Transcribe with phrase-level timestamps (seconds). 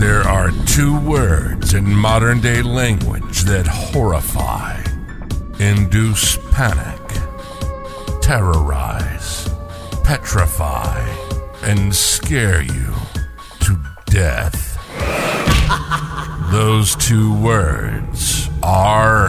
[0.00, 4.82] There are two words in modern day language that horrify,
[5.58, 6.98] induce panic,
[8.22, 9.46] terrorize,
[10.02, 11.06] petrify,
[11.64, 12.94] and scare you
[13.60, 14.78] to death.
[16.50, 19.28] Those two words are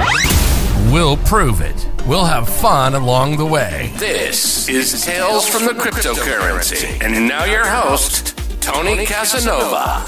[0.89, 1.85] We'll prove it.
[2.07, 3.91] We'll have fun along the way.
[3.97, 7.03] This is Tales from the Cryptocurrency.
[7.03, 10.05] And now your host, Tony Casanova.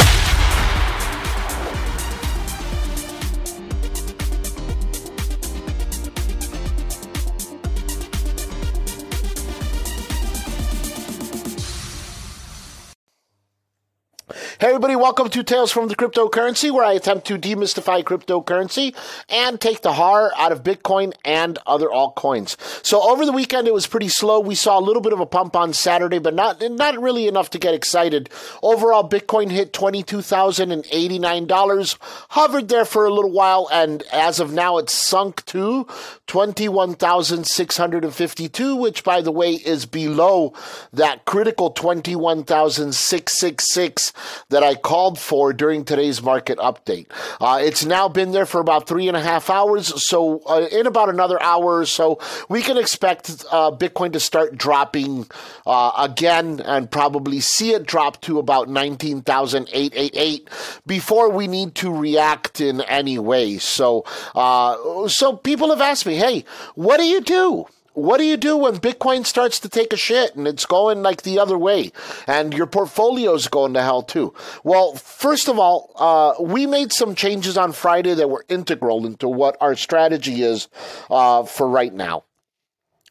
[14.63, 18.95] Hey, everybody, welcome to Tales from the Cryptocurrency, where I attempt to demystify cryptocurrency
[19.27, 22.55] and take the horror out of Bitcoin and other altcoins.
[22.81, 24.39] So, over the weekend, it was pretty slow.
[24.39, 27.49] We saw a little bit of a pump on Saturday, but not, not really enough
[27.49, 28.29] to get excited.
[28.61, 31.97] Overall, Bitcoin hit $22,089,
[32.29, 35.85] hovered there for a little while, and as of now, it's sunk to
[36.27, 40.53] 21,652, which, by the way, is below
[40.93, 44.13] that critical 21,666
[44.53, 47.07] that I called for during today's market update.
[47.41, 50.03] Uh, it's now been there for about three and a half hours.
[50.03, 54.57] So, uh, in about another hour or so, we can expect uh, Bitcoin to start
[54.57, 55.27] dropping
[55.65, 60.49] uh, again and probably see it drop to about 19,888
[60.85, 63.57] before we need to react in any way.
[63.57, 64.05] So,
[64.35, 66.45] uh, so people have asked me, hey,
[66.75, 67.65] what do you do?
[67.93, 71.21] What do you do when Bitcoin starts to take a shit and it's going like
[71.21, 71.91] the other way
[72.27, 74.33] and your portfolio's going to hell too?
[74.63, 79.27] Well, first of all, uh, we made some changes on Friday that were integral into
[79.27, 80.67] what our strategy is
[81.09, 82.23] uh, for right now.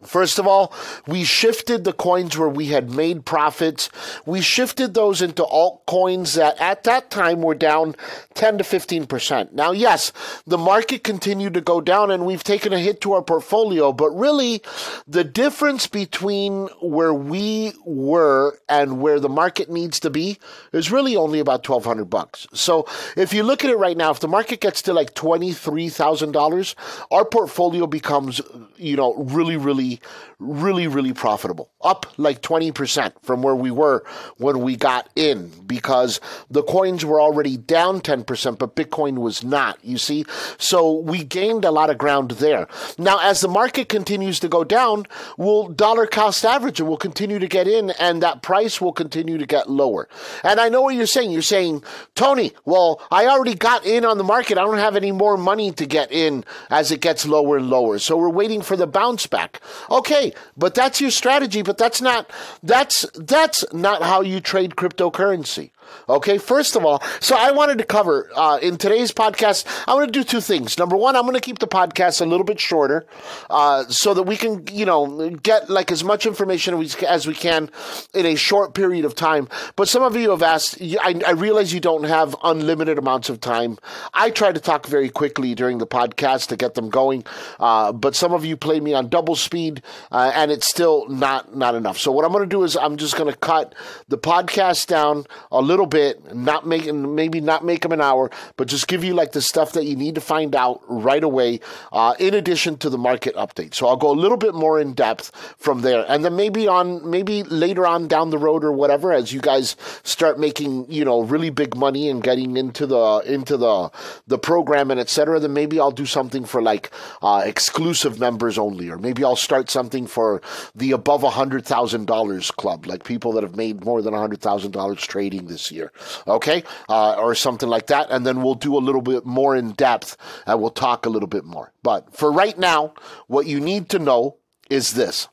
[0.05, 0.73] First of all,
[1.07, 3.89] we shifted the coins where we had made profits.
[4.27, 7.95] We shifted those into altcoins that at that time were down
[8.35, 9.53] 10 to 15%.
[9.53, 10.13] Now, yes,
[10.47, 14.11] the market continued to go down and we've taken a hit to our portfolio, but
[14.11, 14.63] really
[15.07, 20.39] the difference between where we were and where the market needs to be
[20.73, 22.47] is really only about 1200 bucks.
[22.53, 22.87] So
[23.17, 26.75] if you look at it right now, if the market gets to like $23,000,
[27.11, 28.41] our portfolio becomes,
[28.77, 29.92] you know, really, really
[30.39, 31.71] really, really profitable.
[31.83, 34.05] Up like 20% from where we were
[34.39, 36.21] when we got in because
[36.51, 40.25] the coins were already down 10%, but Bitcoin was not, you see?
[40.59, 42.69] So we gained a lot of ground there.
[42.99, 47.39] Now, as the market continues to go down, we'll dollar cost average and we'll continue
[47.39, 50.09] to get in and that price will continue to get lower.
[50.45, 51.31] And I know what you're saying.
[51.31, 51.83] You're saying,
[52.15, 54.59] Tony, well, I already got in on the market.
[54.59, 57.99] I don't have any more money to get in as it gets lower and lower.
[57.99, 59.61] So we're waiting for the bounce back.
[59.91, 62.31] Okay, but that's your strategy, but that's not
[62.63, 65.71] that's that's not how you trade cryptocurrency.
[66.09, 69.67] Okay, first of all, so I wanted to cover uh, in today's podcast.
[69.87, 70.79] I want to do two things.
[70.79, 73.07] Number one, I'm going to keep the podcast a little bit shorter,
[73.51, 76.75] uh, so that we can, you know, get like as much information
[77.09, 77.71] as we can
[78.15, 79.49] in a short period of time.
[79.77, 80.79] But some of you have asked.
[80.81, 83.79] I, I realize you don't have unlimited amounts of time.
[84.15, 87.25] I try to talk very quickly during the podcast to get them going,
[87.61, 91.57] uh, but some of you play me on double speed, uh, and it's still not
[91.57, 91.99] not enough.
[91.99, 93.75] So what I'm going to do is I'm just going to cut
[94.09, 98.31] the podcast down a little little bit, not making maybe not make them an hour,
[98.57, 101.61] but just give you like the stuff that you need to find out right away.
[101.91, 104.95] Uh, in addition to the market update, so I'll go a little bit more in
[104.95, 109.13] depth from there, and then maybe on maybe later on down the road or whatever,
[109.13, 113.57] as you guys start making you know really big money and getting into the into
[113.57, 113.91] the
[114.27, 115.41] the program and etc.
[115.41, 116.91] Then maybe I'll do something for like
[117.23, 120.41] uh, exclusive members only, or maybe I'll start something for
[120.75, 124.19] the above a hundred thousand dollars club, like people that have made more than a
[124.19, 125.93] hundred thousand dollars trading this year,
[126.27, 129.73] okay, uh, or something like that, and then we'll do a little bit more in
[129.73, 130.17] depth
[130.47, 131.73] and we'll talk a little bit more.
[131.83, 132.95] But for right now,
[133.27, 134.37] what you need to know
[134.71, 135.29] is this.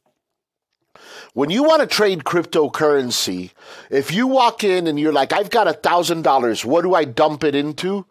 [1.34, 3.52] When you want to trade cryptocurrency,
[3.90, 7.06] if you walk in and you're like, I've got a thousand dollars, what do I
[7.06, 8.06] dump it into?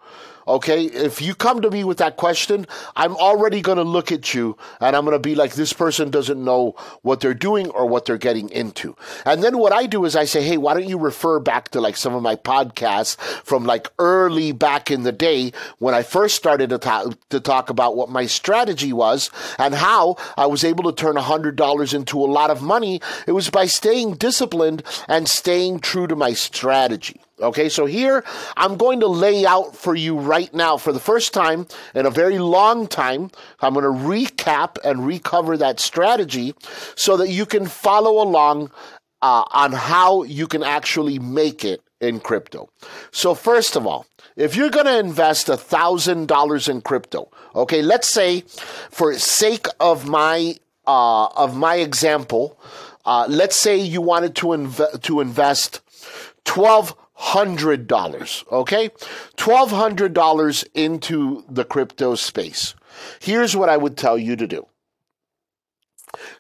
[0.49, 2.67] Okay, if you come to me with that question,
[2.97, 6.11] I'm already going to look at you and I'm going to be like, this person
[6.11, 8.97] doesn't know what they're doing or what they're getting into.
[9.27, 11.83] And then what I do is I say, hey, why don't you refer back to
[11.83, 16.37] like some of my podcasts from like early back in the day when I first
[16.37, 20.91] started to talk, to talk about what my strategy was and how I was able
[20.91, 23.03] to turn $100 into a lot of money.
[23.27, 27.21] It was by staying disciplined and staying true to my strategy.
[27.41, 28.25] Okay, so here
[28.57, 32.11] I'm going to lay out for you right now for the first time in a
[32.11, 33.31] very long time.
[33.61, 36.55] I'm going to recap and recover that strategy
[36.97, 38.73] so that you can follow along
[39.23, 42.71] uh, on how you can actually make it in crypto.
[43.11, 44.07] So, first of all,
[44.37, 48.45] if you're going to invest $1,000 in crypto, okay, let's say
[48.91, 50.57] for sake of my
[50.87, 52.59] uh, of my example,
[53.05, 55.81] uh, let's say you wanted to inv- to invest
[56.45, 58.45] twelve hundred dollars.
[58.51, 58.91] Okay,
[59.37, 62.75] twelve hundred dollars into the crypto space.
[63.21, 64.67] Here's what I would tell you to do.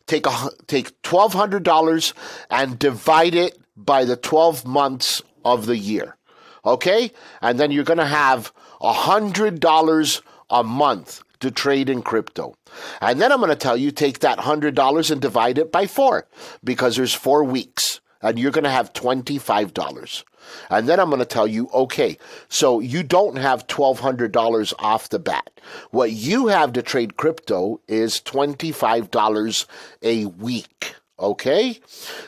[0.07, 2.15] Take a take twelve hundred dollars
[2.49, 6.17] and divide it by the twelve months of the year.
[6.65, 7.11] Okay,
[7.43, 12.55] and then you're going to have a hundred dollars a month to trade in crypto.
[13.01, 16.27] And then I'm going to tell you take that $100 and divide it by four
[16.65, 20.25] because there's four weeks and you're going to have $25.
[20.71, 22.19] And then I'm going to tell you, okay,
[22.49, 25.61] so you don't have $1,200 off the bat.
[25.91, 29.67] What you have to trade crypto is $25
[30.03, 30.95] a week.
[31.19, 31.81] Okay?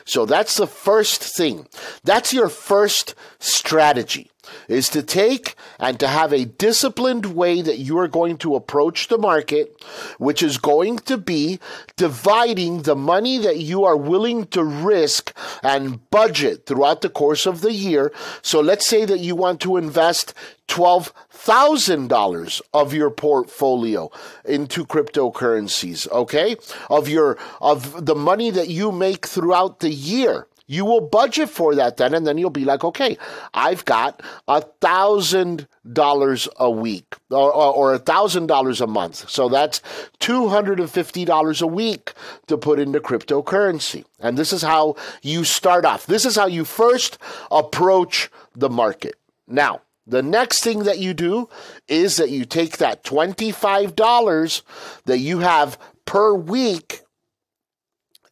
[0.05, 1.67] So that's the first thing.
[2.03, 4.30] That's your first strategy
[4.67, 9.07] is to take and to have a disciplined way that you are going to approach
[9.07, 9.83] the market,
[10.17, 11.59] which is going to be
[11.95, 17.61] dividing the money that you are willing to risk and budget throughout the course of
[17.61, 18.11] the year.
[18.41, 20.33] So let's say that you want to invest
[20.67, 24.09] $12,000 of your portfolio
[24.45, 26.55] into cryptocurrencies, okay?
[26.89, 30.47] Of your, of the money that you make throughout the year.
[30.71, 33.17] You will budget for that then, and then you'll be like, okay,
[33.53, 39.29] I've got a thousand dollars a week or a thousand dollars a month.
[39.29, 39.81] So that's
[40.21, 42.13] $250 a week
[42.47, 44.05] to put into cryptocurrency.
[44.21, 46.05] And this is how you start off.
[46.05, 47.17] This is how you first
[47.51, 49.15] approach the market.
[49.49, 51.49] Now, the next thing that you do
[51.89, 54.61] is that you take that $25
[55.03, 57.01] that you have per week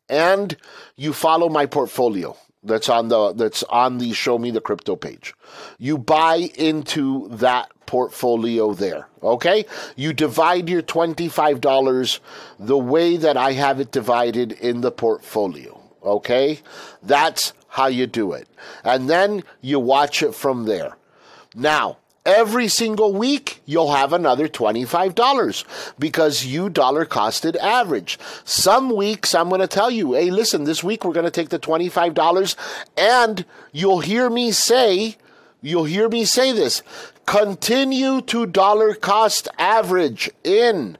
[0.09, 0.57] and
[0.95, 5.33] you follow my portfolio that's on the that's on the show me the crypto page.
[5.77, 9.65] You buy into that portfolio there okay?
[9.95, 12.19] You divide your $25
[12.59, 16.59] the way that i have it divided in the portfolio okay?
[17.03, 18.47] That's how you do it.
[18.83, 20.97] And then you watch it from there.
[21.55, 25.63] Now every single week you'll have another $25
[25.97, 28.19] because you dollar costed average.
[28.43, 31.49] Some weeks I'm going to tell you, hey, listen, this week we're going to take
[31.49, 32.55] the $25
[32.97, 35.17] and you'll hear me say,
[35.61, 36.81] you'll hear me say this,
[37.25, 40.97] continue to dollar cost average in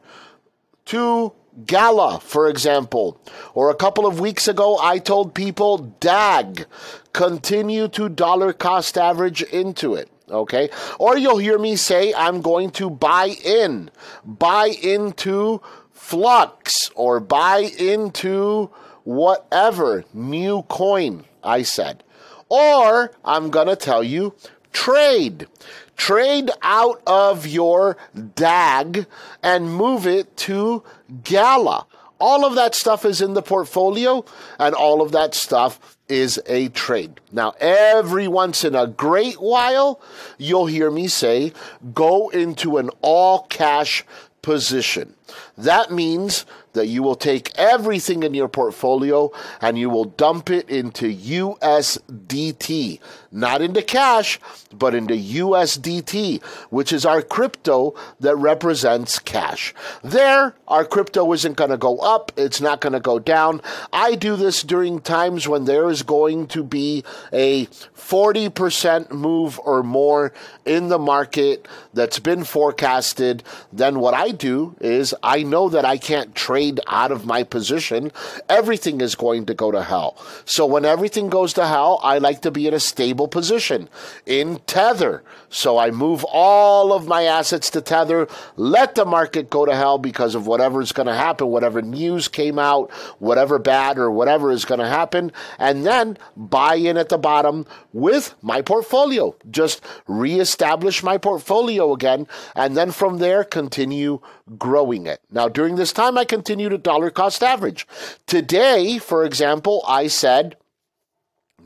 [0.86, 1.34] to
[1.66, 3.20] Gala, for example.
[3.54, 6.66] Or a couple of weeks ago, I told people DAG,
[7.12, 10.70] continue to dollar cost average into it okay?
[11.00, 13.92] Or you'll hear me say, I'm going to buy in,
[14.24, 15.62] buy into
[15.92, 18.70] Flux, or buy into
[19.04, 22.04] whatever new coin I said.
[22.50, 24.34] Or I'm going to tell you,
[24.72, 25.48] trade.
[25.96, 27.98] Trade out of your
[28.36, 29.06] DAG
[29.44, 30.84] and move it to
[31.24, 31.86] Gala.
[32.20, 34.26] All of that stuff is in the portfolio,
[34.58, 37.22] and all of that stuff is a trade.
[37.32, 40.02] Now, every once in a great while,
[40.38, 41.54] you'll hear me say,
[41.94, 44.04] go into an all cash
[44.42, 45.14] position.
[45.58, 50.70] That means that you will take everything in your portfolio and you will dump it
[50.70, 53.00] into USDT,
[53.32, 54.40] not into cash,
[54.72, 59.74] but into USDT, which is our crypto that represents cash.
[60.04, 63.62] There, our crypto isn't going to go up, it's not going to go down.
[63.94, 69.84] I do this during times when there is going to be a 40% move or
[69.84, 70.34] more
[70.66, 73.44] in the market that's been forecasted.
[73.72, 78.12] Then what I do is I know that I can't trade out of my position.
[78.48, 80.18] Everything is going to go to hell.
[80.46, 83.90] So when everything goes to hell, I like to be in a stable position
[84.26, 85.24] in Tether.
[85.50, 89.98] So I move all of my assets to Tether, let the market go to hell
[89.98, 94.52] because of whatever is going to happen, whatever news came out, whatever bad or whatever
[94.52, 99.36] is going to happen, and then buy in at the bottom with my portfolio.
[99.50, 104.22] Just reestablish my portfolio again, and then from there continue
[104.58, 105.22] growing it.
[105.32, 107.88] Now, during this time, I continue to dollar cost average.
[108.28, 110.56] Today, for example, I said,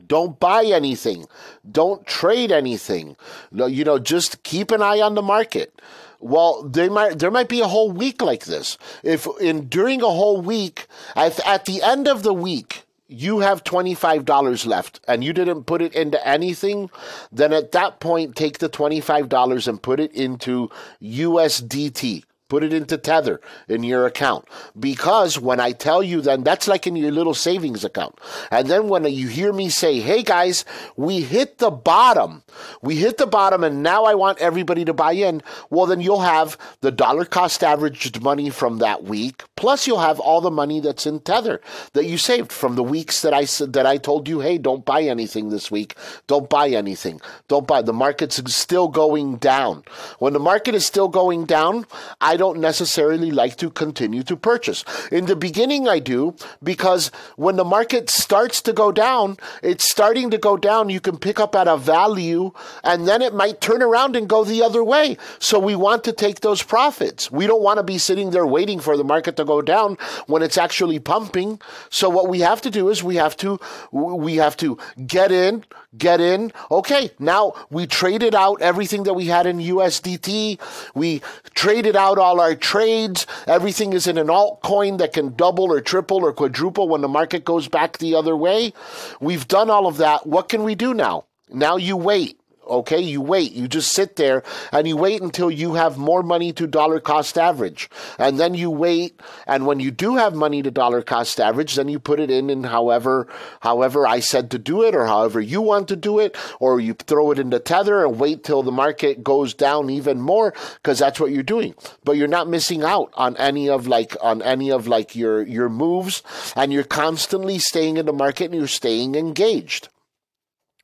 [0.08, 1.26] don't buy anything.
[1.70, 3.16] Don't trade anything.
[3.52, 5.82] You know, just keep an eye on the market.
[6.20, 8.78] Well, they might there might be a whole week like this.
[9.04, 13.64] If in during a whole week, at, at the end of the week, you have
[13.64, 16.90] $25 left and you didn't put it into anything,
[17.32, 20.70] then at that point, take the $25 and put it into
[21.02, 22.24] USDT.
[22.54, 24.48] Put it into Tether in your account.
[24.80, 28.20] Because when I tell you, then that's like in your little savings account.
[28.52, 30.64] And then when you hear me say, hey guys,
[30.96, 32.44] we hit the bottom,
[32.84, 35.42] we hit the bottom, and now I want everybody to buy in,
[35.72, 40.20] well, then you'll have the dollar cost averaged money from that week, plus you'll have
[40.20, 41.60] all the money that's in Tether
[41.94, 44.86] that you saved from the weeks that I said that I told you, hey, don't
[44.86, 45.96] buy anything this week.
[46.28, 47.20] Don't buy anything.
[47.48, 47.82] Don't buy.
[47.82, 49.86] The market's still going down.
[50.20, 51.88] When the market is still going down,
[52.22, 54.84] I don't necessarily like to continue to purchase.
[55.12, 60.30] In the beginning, I do because when the market starts to go down, it's starting
[60.32, 60.90] to go down.
[60.90, 62.52] You can pick up at a value
[62.84, 65.18] and then it might turn around and go the other way.
[65.40, 67.32] So we want to take those profits.
[67.32, 69.98] We don't want to be sitting there waiting for the market to go down
[70.28, 71.62] when it's actually pumping.
[71.90, 73.60] So what we have to do is we have to,
[73.92, 75.64] we have to get in,
[75.98, 76.52] get in.
[76.72, 77.12] Okay.
[77.20, 80.60] Now we traded out everything that we had in USDT.
[80.96, 81.22] We
[81.54, 83.26] traded out all our trades.
[83.48, 87.46] Everything is in an altcoin that can double or triple or quadruple when the market
[87.46, 88.74] goes back the other way.
[89.20, 90.28] We've done all of that.
[90.28, 91.26] What can we do now?
[91.50, 92.40] Now you wait.
[92.68, 93.52] Okay, you wait.
[93.52, 97.38] You just sit there and you wait until you have more money to dollar cost
[97.38, 97.90] average.
[98.18, 99.20] And then you wait.
[99.46, 102.50] And when you do have money to dollar cost average, then you put it in
[102.50, 103.28] in however,
[103.60, 106.94] however I said to do it or however you want to do it, or you
[106.94, 111.20] throw it into tether and wait till the market goes down even more because that's
[111.20, 111.76] what you're doing.
[112.04, 115.70] But you're not missing out on any of like, on any of like your, your
[115.70, 116.24] moves
[116.56, 119.90] and you're constantly staying in the market and you're staying engaged.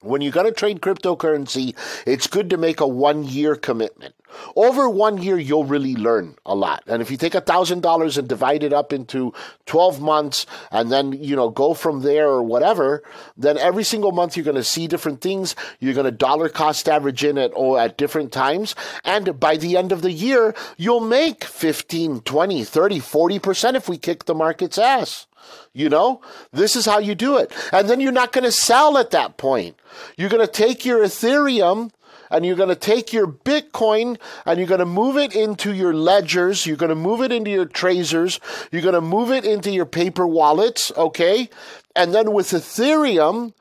[0.01, 1.75] When you're going to trade cryptocurrency,
[2.05, 4.15] it's good to make a one year commitment.
[4.55, 6.83] Over one year, you'll really learn a lot.
[6.87, 9.33] And if you take a thousand dollars and divide it up into
[9.65, 13.03] 12 months and then, you know, go from there or whatever,
[13.35, 15.53] then every single month you're going to see different things.
[15.79, 18.75] You're going to dollar cost average in at, oh, at different times.
[19.03, 23.97] And by the end of the year, you'll make 15, 20, 30, 40% if we
[23.97, 25.27] kick the market's ass.
[25.73, 27.51] You know, this is how you do it.
[27.71, 29.75] And then you're not going to sell at that point.
[30.17, 31.91] You're going to take your Ethereum
[32.31, 35.93] and you're going to take your Bitcoin and you're going to move it into your
[35.93, 36.65] ledgers.
[36.65, 38.39] You're going to move it into your Trezors.
[38.71, 40.91] You're going to move it into your paper wallets.
[40.95, 41.49] Okay.
[41.95, 43.53] And then with Ethereum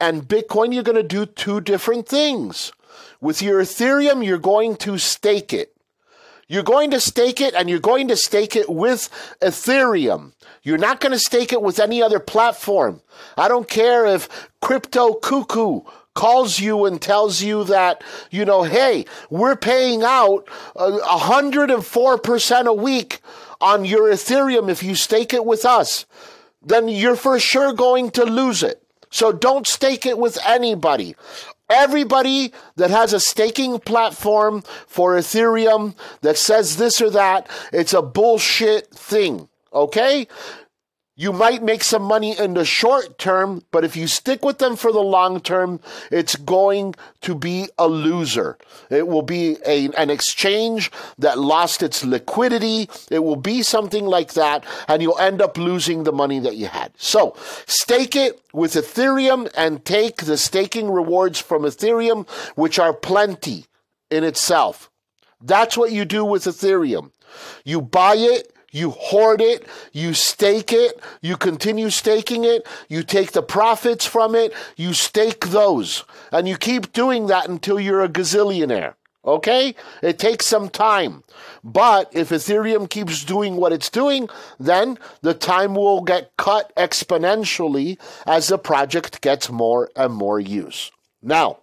[0.00, 2.72] and Bitcoin, you're going to do two different things.
[3.20, 5.74] With your Ethereum, you're going to stake it.
[6.46, 9.08] You're going to stake it and you're going to stake it with
[9.40, 10.32] Ethereum.
[10.64, 13.02] You're not going to stake it with any other platform.
[13.36, 15.82] I don't care if Crypto Cuckoo
[16.14, 22.72] calls you and tells you that, you know, hey, we're paying out uh, 104% a
[22.72, 23.20] week
[23.60, 26.06] on your Ethereum if you stake it with us.
[26.62, 28.82] Then you're for sure going to lose it.
[29.10, 31.14] So don't stake it with anybody.
[31.68, 38.02] Everybody that has a staking platform for Ethereum that says this or that, it's a
[38.02, 39.48] bullshit thing.
[39.74, 40.28] Okay?
[41.16, 44.74] You might make some money in the short term, but if you stick with them
[44.74, 45.78] for the long term,
[46.10, 48.58] it's going to be a loser.
[48.90, 52.88] It will be a, an exchange that lost its liquidity.
[53.12, 56.66] It will be something like that, and you'll end up losing the money that you
[56.66, 56.92] had.
[56.96, 63.66] So stake it with Ethereum and take the staking rewards from Ethereum, which are plenty
[64.10, 64.90] in itself.
[65.40, 67.12] That's what you do with Ethereum.
[67.64, 73.32] You buy it, you hoard it, you stake it, you continue staking it, you take
[73.32, 78.08] the profits from it, you stake those, and you keep doing that until you're a
[78.08, 78.94] gazillionaire.
[79.24, 79.74] Okay?
[80.02, 81.24] It takes some time.
[81.62, 84.28] But if Ethereum keeps doing what it's doing,
[84.60, 90.90] then the time will get cut exponentially as the project gets more and more use.
[91.22, 91.60] Now,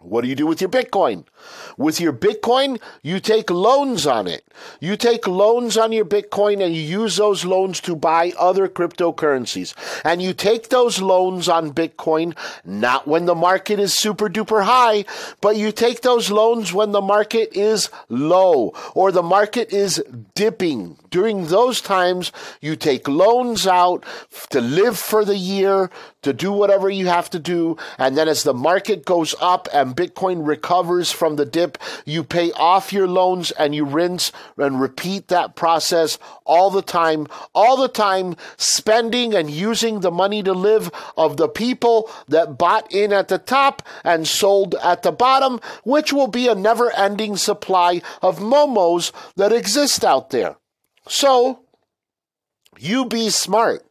[0.00, 1.26] What do you do with your Bitcoin?
[1.76, 4.44] With your Bitcoin, you take loans on it.
[4.80, 9.74] You take loans on your Bitcoin and you use those loans to buy other cryptocurrencies.
[10.04, 15.04] And you take those loans on Bitcoin not when the market is super duper high,
[15.40, 20.02] but you take those loans when the market is low or the market is
[20.34, 20.96] dipping.
[21.10, 22.30] During those times,
[22.60, 24.04] you take loans out
[24.50, 25.90] to live for the year,
[26.22, 27.76] to do whatever you have to do.
[27.98, 32.52] And then as the market goes up and Bitcoin recovers from the dip, you pay
[32.52, 37.88] off your loans and you rinse and repeat that process all the time, all the
[37.88, 43.28] time, spending and using the money to live of the people that bought in at
[43.28, 48.38] the top and sold at the bottom, which will be a never ending supply of
[48.38, 50.56] momos that exist out there.
[51.08, 51.60] So,
[52.78, 53.84] you be smart.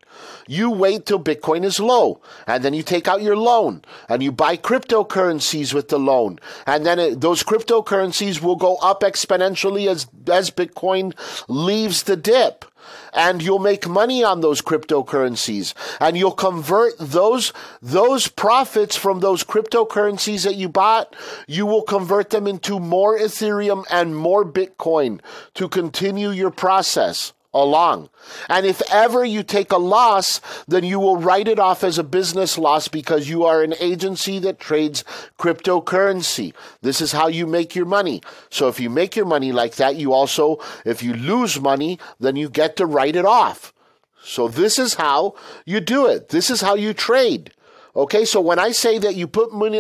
[0.50, 4.32] You wait till Bitcoin is low, and then you take out your loan, and you
[4.32, 10.08] buy cryptocurrencies with the loan, and then it, those cryptocurrencies will go up exponentially as
[10.28, 11.14] as Bitcoin
[11.48, 12.66] leaves the dip.
[13.14, 19.44] And you'll make money on those cryptocurrencies and you'll convert those those profits from those
[19.44, 21.16] cryptocurrencies that you bought
[21.46, 25.20] you will convert them into more ethereum and more bitcoin
[25.56, 28.10] to continue your process along.
[28.48, 32.04] And if ever you take a loss, then you will write it off as a
[32.04, 35.04] business loss because you are an agency that trades
[35.40, 36.54] cryptocurrency.
[36.82, 38.22] This is how you make your money.
[38.50, 42.36] So if you make your money like that, you also, if you lose money, then
[42.36, 43.74] you get to write it off.
[44.22, 46.30] So this is how you do it.
[46.30, 47.52] This is how you trade.
[47.96, 49.80] Okay, so when I say that you put money,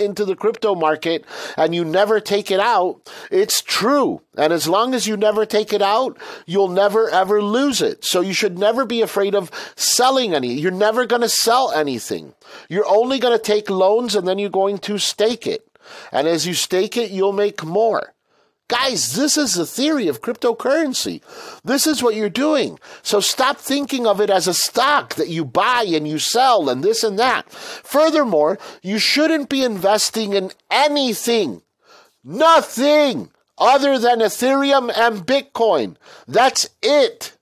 [0.00, 1.24] into the crypto market
[1.56, 4.22] and you never take it out, it's true.
[4.36, 8.04] And as long as you never take it out, you'll never ever lose it.
[8.04, 10.54] So you should never be afraid of selling any.
[10.54, 12.34] You're never going to sell anything.
[12.68, 15.66] You're only going to take loans and then you're going to stake it.
[16.12, 18.14] And as you stake it, you'll make more.
[18.70, 21.20] Guys, this is the theory of cryptocurrency.
[21.64, 22.78] This is what you're doing.
[23.02, 26.84] So stop thinking of it as a stock that you buy and you sell and
[26.84, 27.50] this and that.
[27.50, 31.62] Furthermore, you shouldn't be investing in anything,
[32.22, 35.96] nothing other than Ethereum and Bitcoin.
[36.28, 37.36] That's it.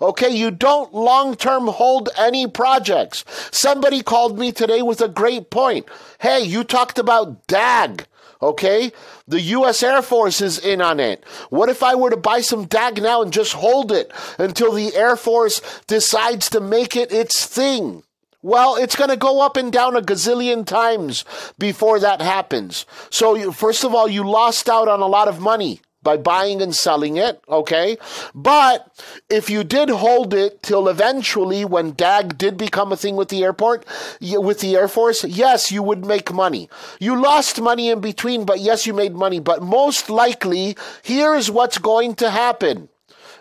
[0.00, 3.24] Okay, you don't long term hold any projects.
[3.50, 5.88] Somebody called me today with a great point.
[6.20, 8.06] Hey, you talked about DAG.
[8.42, 8.92] Okay?
[9.28, 9.82] The U.S.
[9.82, 11.24] Air Force is in on it.
[11.50, 14.94] What if I were to buy some DAG now and just hold it until the
[14.96, 18.02] Air Force decides to make it its thing?
[18.42, 21.24] Well, it's going to go up and down a gazillion times
[21.58, 22.84] before that happens.
[23.08, 26.60] So, you, first of all, you lost out on a lot of money by buying
[26.60, 27.96] and selling it, okay?
[28.34, 28.88] But
[29.30, 33.44] if you did hold it till eventually when DAG did become a thing with the
[33.44, 33.86] airport,
[34.20, 36.68] with the Air Force, yes, you would make money.
[37.00, 39.40] You lost money in between, but yes, you made money.
[39.40, 42.88] But most likely, here is what's going to happen.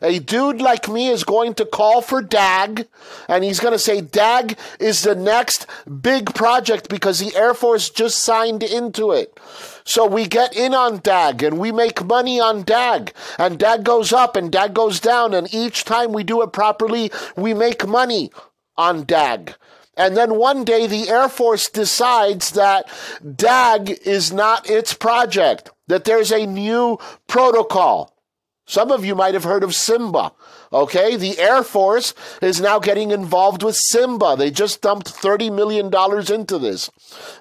[0.04, 2.88] A dude like me is going to call for DAG,
[3.28, 5.68] and he's going to say DAG is the next
[6.02, 9.40] big project because the Air Force just signed into it.
[9.84, 13.14] So we get in on DAG and we make money on DAG.
[13.38, 15.34] And DAG goes up and DAG goes down.
[15.34, 18.32] And each time we do it properly, we make money
[18.78, 19.56] on DAG.
[19.98, 22.88] And then one day the Air Force decides that
[23.36, 28.16] DAG is not its project, that there's a new protocol.
[28.66, 30.32] Some of you might have heard of Simba.
[30.74, 34.36] Okay, the Air Force is now getting involved with Simba.
[34.38, 35.88] They just dumped $30 million
[36.34, 36.90] into this.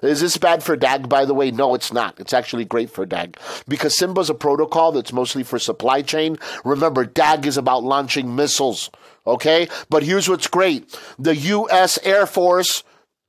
[0.03, 1.49] Is this bad for DAG, by the way?
[1.49, 2.19] No, it's not.
[2.19, 3.37] It's actually great for DAG
[3.69, 6.37] because Simba's a protocol that's mostly for supply chain.
[6.65, 8.89] Remember, DAG is about launching missiles.
[9.25, 11.99] Okay, but here's what's great the U.S.
[12.03, 12.83] Air Force,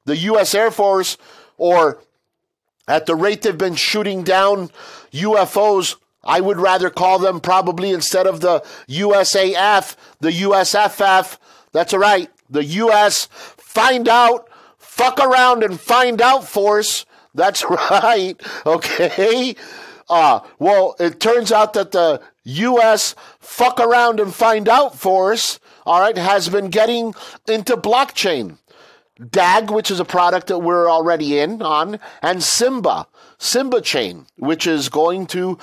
[0.05, 0.55] the U.S.
[0.55, 1.17] Air Force,
[1.59, 2.01] or
[2.88, 4.71] at the rate they've been shooting down
[5.12, 11.38] UFOs I would rather call them probably instead of the USAF, the USFF.
[11.72, 12.30] That's all right.
[12.48, 17.06] The US find out, fuck around and find out force.
[17.35, 18.35] That's right.
[18.66, 19.56] Okay.
[20.08, 26.00] Uh, well, it turns out that the US fuck around and find out force, all
[26.00, 27.14] right, has been getting
[27.48, 28.58] into blockchain.
[29.30, 33.06] DAG, which is a product that we're already in on, and Simba.
[33.42, 35.58] Simba Chain, which is going to,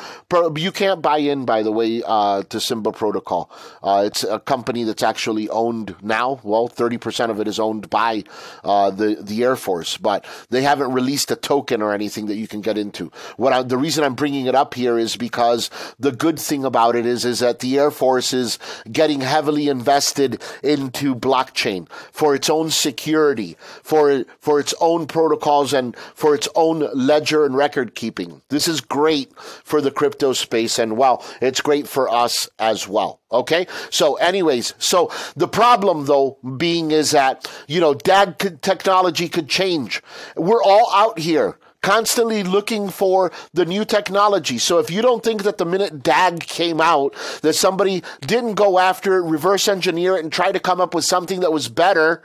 [0.58, 3.50] you can't buy in, by the way, uh, to Simba Protocol.
[3.82, 6.42] Uh, it's a company that's actually owned now.
[6.44, 8.26] Well, 30% of it is owned by
[8.66, 12.50] uh, the, the Air Force, but they haven't released a token or anything that you
[12.50, 13.14] can get into.
[13.38, 16.98] What I, the reason I'm bringing it up here is because the good thing about
[16.98, 18.60] it is, is that the Air Force is
[18.92, 25.96] getting heavily invested into blockchain for its own security, for, for its own protocols, and
[26.14, 28.42] for its own ledger record keeping.
[28.50, 33.20] This is great for the crypto space and well, it's great for us as well.
[33.32, 33.68] Okay.
[33.90, 40.02] So anyways, so the problem though being is that, you know, DAG technology could change.
[40.36, 44.58] We're all out here constantly looking for the new technology.
[44.58, 48.80] So if you don't think that the minute DAG came out, that somebody didn't go
[48.80, 52.22] after it, reverse engineer it, and try to come up with something that was better,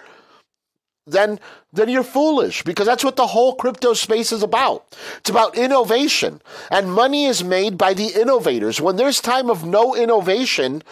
[1.07, 1.39] then
[1.73, 4.97] then you're foolish because that's what the whole crypto space is about.
[5.19, 6.41] It's about innovation
[6.71, 8.81] and money is made by the innovators.
[8.81, 10.83] When there's time of no innovation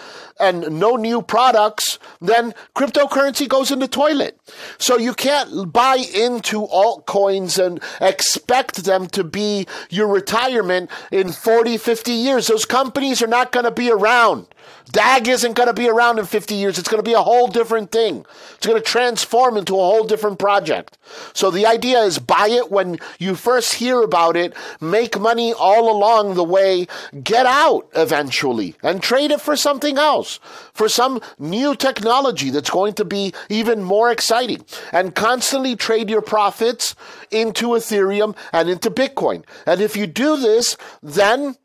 [0.41, 4.39] and no new products, then cryptocurrency goes in the toilet.
[4.77, 11.79] So you can't buy into altcoins and expect them to be your retirement in 40,
[11.79, 12.49] 50 years.
[12.49, 14.49] Those companies are not going to be around.
[14.93, 16.79] DAG isn't going to be around in 50 years.
[16.79, 18.27] It's going to be a whole different thing.
[18.57, 20.99] It's going to transform into a whole different project.
[21.33, 25.91] So the idea is buy it when you first hear about it, make money all
[25.91, 26.87] along the way,
[27.23, 30.39] get out eventually and trade it for something else,
[30.75, 36.23] for some new technology that's going to be even more exciting and constantly trade your
[36.23, 36.95] profits
[37.31, 39.43] into Ethereum and into Bitcoin.
[39.67, 41.57] And if you do this, then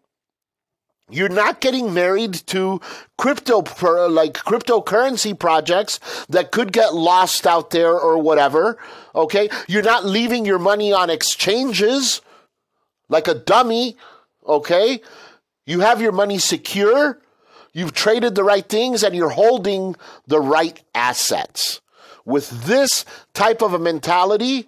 [1.10, 2.82] you're not getting married to
[3.18, 3.60] crypto
[4.10, 8.78] like cryptocurrency projects that could get lost out there or whatever.
[9.16, 12.22] Okay, you're not leaving your money on exchanges
[13.08, 13.96] like a dummy.
[14.46, 15.02] Okay,
[15.66, 17.20] you have your money secure.
[17.72, 21.80] You've traded the right things and you're holding the right assets.
[22.26, 24.68] With this type of a mentality,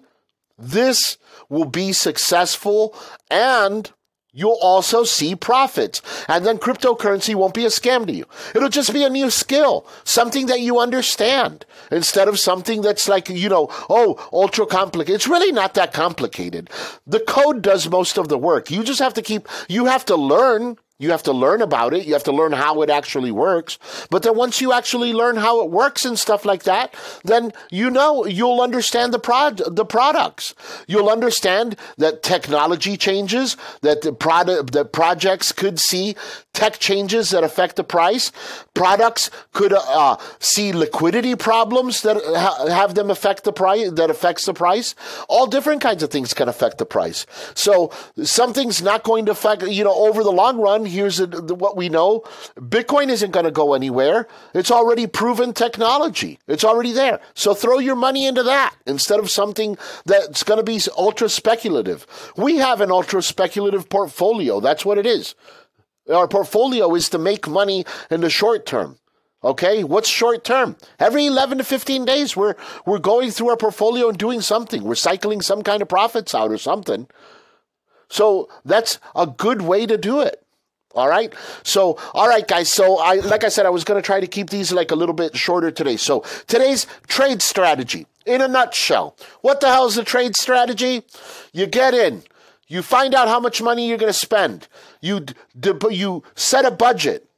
[0.58, 1.18] this
[1.50, 2.94] will be successful
[3.30, 3.90] and
[4.32, 6.02] You'll also see profits.
[6.28, 8.26] And then cryptocurrency won't be a scam to you.
[8.54, 13.28] It'll just be a new skill, something that you understand instead of something that's like,
[13.28, 15.16] you know, oh, ultra complicated.
[15.16, 16.70] It's really not that complicated.
[17.06, 18.70] The code does most of the work.
[18.70, 22.06] You just have to keep, you have to learn you have to learn about it.
[22.06, 23.78] You have to learn how it actually works.
[24.10, 27.90] But then once you actually learn how it works and stuff like that, then you
[27.90, 30.54] know you'll understand the prod the products.
[30.86, 36.16] You'll understand that technology changes, that the product that projects could see
[36.52, 38.30] tech changes that affect the price.
[38.74, 44.44] Products could uh, see liquidity problems that ha- have them affect the price that affects
[44.44, 44.94] the price.
[45.30, 47.24] All different kinds of things can affect the price.
[47.54, 47.90] So
[48.22, 52.20] something's not going to affect you know over the long run here's what we know
[52.56, 54.28] Bitcoin isn't going to go anywhere.
[54.54, 57.20] It's already proven technology, it's already there.
[57.34, 62.06] So throw your money into that instead of something that's going to be ultra speculative.
[62.36, 64.60] We have an ultra speculative portfolio.
[64.60, 65.34] That's what it is.
[66.12, 68.98] Our portfolio is to make money in the short term.
[69.42, 70.76] Okay, what's short term?
[70.98, 74.84] Every 11 to 15 days, we're, we're going through our portfolio and doing something.
[74.84, 77.06] We're cycling some kind of profits out or something.
[78.10, 80.44] So that's a good way to do it.
[80.92, 81.32] All right.
[81.62, 82.72] So, all right, guys.
[82.72, 84.96] So, I, like I said, I was going to try to keep these like a
[84.96, 85.96] little bit shorter today.
[85.96, 89.16] So, today's trade strategy in a nutshell.
[89.40, 91.02] What the hell is the trade strategy?
[91.52, 92.24] You get in,
[92.66, 94.66] you find out how much money you're going to spend,
[95.00, 95.26] you,
[95.90, 97.28] you set a budget,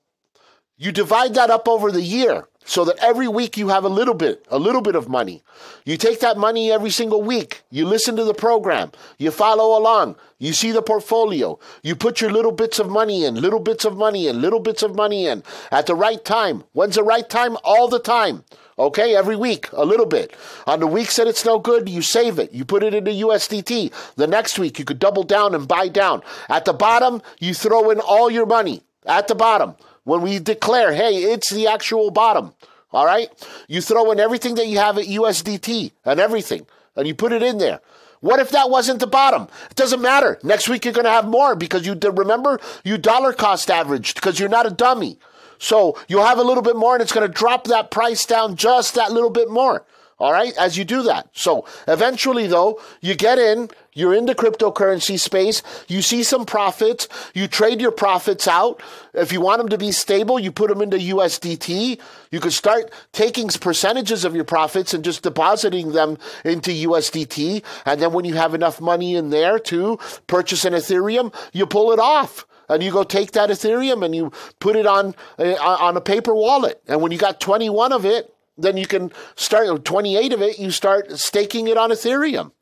[0.78, 4.14] you divide that up over the year so that every week you have a little
[4.14, 5.42] bit, a little bit of money.
[5.84, 7.62] You take that money every single week.
[7.70, 8.92] You listen to the program.
[9.18, 10.16] You follow along.
[10.38, 11.58] You see the portfolio.
[11.82, 14.82] You put your little bits of money in, little bits of money in, little bits
[14.82, 16.64] of money in at the right time.
[16.72, 17.56] When's the right time?
[17.64, 18.44] All the time.
[18.78, 20.34] Okay, every week, a little bit.
[20.66, 22.52] On the weeks that it's no good, you save it.
[22.52, 23.92] You put it into USDT.
[24.16, 26.22] The next week, you could double down and buy down.
[26.48, 28.82] At the bottom, you throw in all your money.
[29.04, 32.54] At the bottom when we declare, hey, it's the actual bottom.
[32.92, 33.28] All right?
[33.68, 37.42] You throw in everything that you have at USDT and everything, and you put it
[37.42, 37.80] in there.
[38.20, 39.48] What if that wasn't the bottom?
[39.70, 40.38] It doesn't matter.
[40.44, 44.38] Next week you're going to have more because you remember you dollar cost averaged because
[44.38, 45.18] you're not a dummy.
[45.58, 48.54] So you'll have a little bit more and it's going to drop that price down
[48.54, 49.84] just that little bit more.
[50.20, 51.30] All right, as you do that.
[51.32, 57.08] So eventually, though, you get in, you're in the cryptocurrency space, you see some profits,
[57.34, 58.82] you trade your profits out.
[59.12, 62.00] If you want them to be stable, you put them into USDT.
[62.30, 67.62] You could start taking percentages of your profits and just depositing them into USDT.
[67.84, 71.92] And then when you have enough money in there to purchase an Ethereum, you pull
[71.92, 75.96] it off and you go take that Ethereum and you put it on uh, on
[75.96, 76.82] a paper wallet.
[76.88, 80.70] And when you got 21 of it, then you can start 28 of it, you
[80.70, 82.52] start staking it on Ethereum.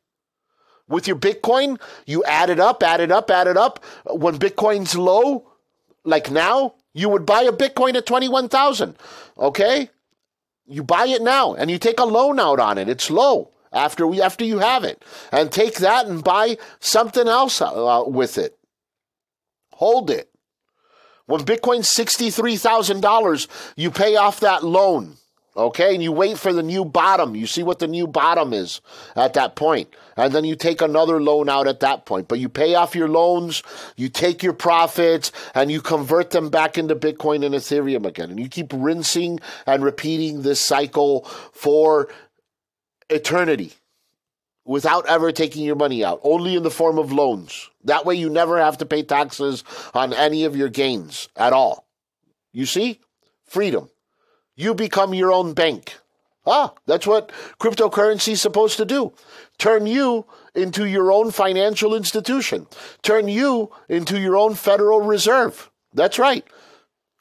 [0.91, 3.83] With your Bitcoin, you add it up, add it up, add it up.
[4.05, 5.51] When Bitcoin's low,
[6.05, 8.97] like now, you would buy a Bitcoin at 21,000.
[9.39, 9.89] Okay?
[10.67, 12.89] You buy it now and you take a loan out on it.
[12.89, 17.63] It's low after we after you have it, and take that and buy something else
[17.63, 18.59] uh, with it.
[19.75, 20.29] Hold it.
[21.27, 25.19] When Bitcoin's $63,000, you pay off that loan.
[25.61, 27.37] Okay, and you wait for the new bottom.
[27.37, 28.81] You see what the new bottom is
[29.15, 29.95] at that point.
[30.17, 32.29] And then you take another loan out at that point.
[32.29, 33.63] But you pay off your loans,
[33.95, 38.31] you take your profits, and you convert them back into Bitcoin and Ethereum again.
[38.31, 42.09] And you keep rinsing and repeating this cycle for
[43.11, 43.75] eternity
[44.65, 47.69] without ever taking your money out, only in the form of loans.
[47.85, 51.87] That way you never have to pay taxes on any of your gains at all.
[52.51, 53.01] You see?
[53.45, 53.91] Freedom.
[54.61, 55.97] You become your own bank.
[56.47, 59.15] Ah, that's what cryptocurrency is supposed to do.
[59.57, 62.67] Turn you into your own financial institution.
[63.01, 65.71] Turn you into your own Federal Reserve.
[65.95, 66.45] That's right.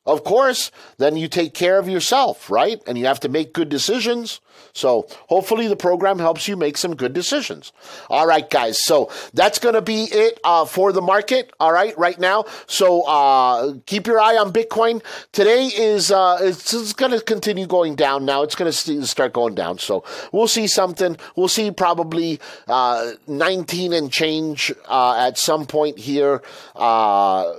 [0.06, 2.82] Of course, then you take care of yourself, right?
[2.86, 4.42] And you have to make good decisions.
[4.74, 7.72] So hopefully the program helps you make some good decisions.
[8.10, 8.84] All right, guys.
[8.84, 11.52] So that's going to be it uh, for the market.
[11.60, 12.46] All right, right now.
[12.68, 15.04] So uh, keep your eye on Bitcoin.
[15.32, 18.26] Today is uh, it's, it's going to continue going down.
[18.26, 19.80] Now it's going to start going down.
[19.80, 21.18] So we'll see something.
[21.36, 26.42] We'll see probably uh, 19 and change uh, at some point here
[26.76, 27.54] uh,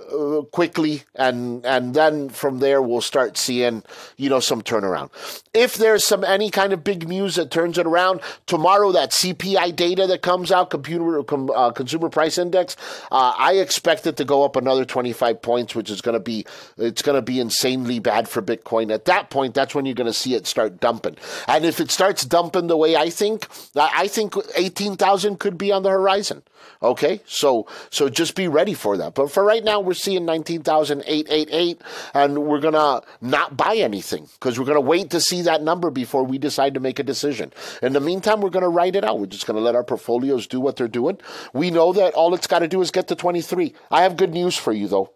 [0.52, 3.82] quickly, and and then from there we'll start seeing
[4.16, 5.10] you know some turnaround.
[5.54, 8.20] If there's some any kind of big news that turns it around.
[8.46, 12.76] Tomorrow, that CPI data that comes out, computer uh, consumer price index,
[13.12, 16.44] uh, I expect it to go up another 25 points, which is going to be
[16.76, 18.92] it's going to be insanely bad for Bitcoin.
[18.92, 21.16] At that point, that's when you're going to see it start dumping.
[21.46, 25.84] And if it starts dumping the way I think, I think 18,000 could be on
[25.84, 26.42] the horizon.
[26.82, 29.14] Okay, so so just be ready for that.
[29.14, 31.80] But for right now, we're seeing 19,888,
[32.14, 36.24] and we're gonna not buy anything because we're gonna wait to see that number before
[36.24, 37.52] we decide to make a decision.
[37.82, 39.18] In the meantime, we're gonna write it out.
[39.18, 41.18] We're just gonna let our portfolios do what they're doing.
[41.52, 43.74] We know that all it's got to do is get to 23.
[43.90, 45.12] I have good news for you though.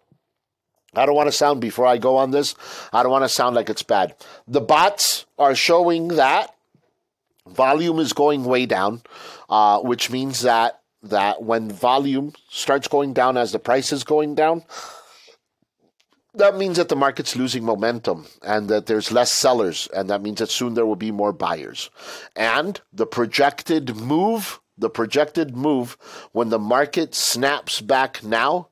[0.95, 2.55] I don't want to sound before I go on this.
[2.93, 4.15] I don't want to sound like it's bad.
[4.47, 6.55] The bots are showing that
[7.47, 9.01] volume is going way down,
[9.49, 14.33] uh, which means that that when volume starts going down as the price is going
[14.33, 14.63] down,
[16.37, 20.39] that means that the market's losing momentum and that there's less sellers, and that means
[20.39, 21.89] that soon there will be more buyers.
[22.35, 25.97] And the projected move, the projected move
[26.31, 28.69] when the market snaps back now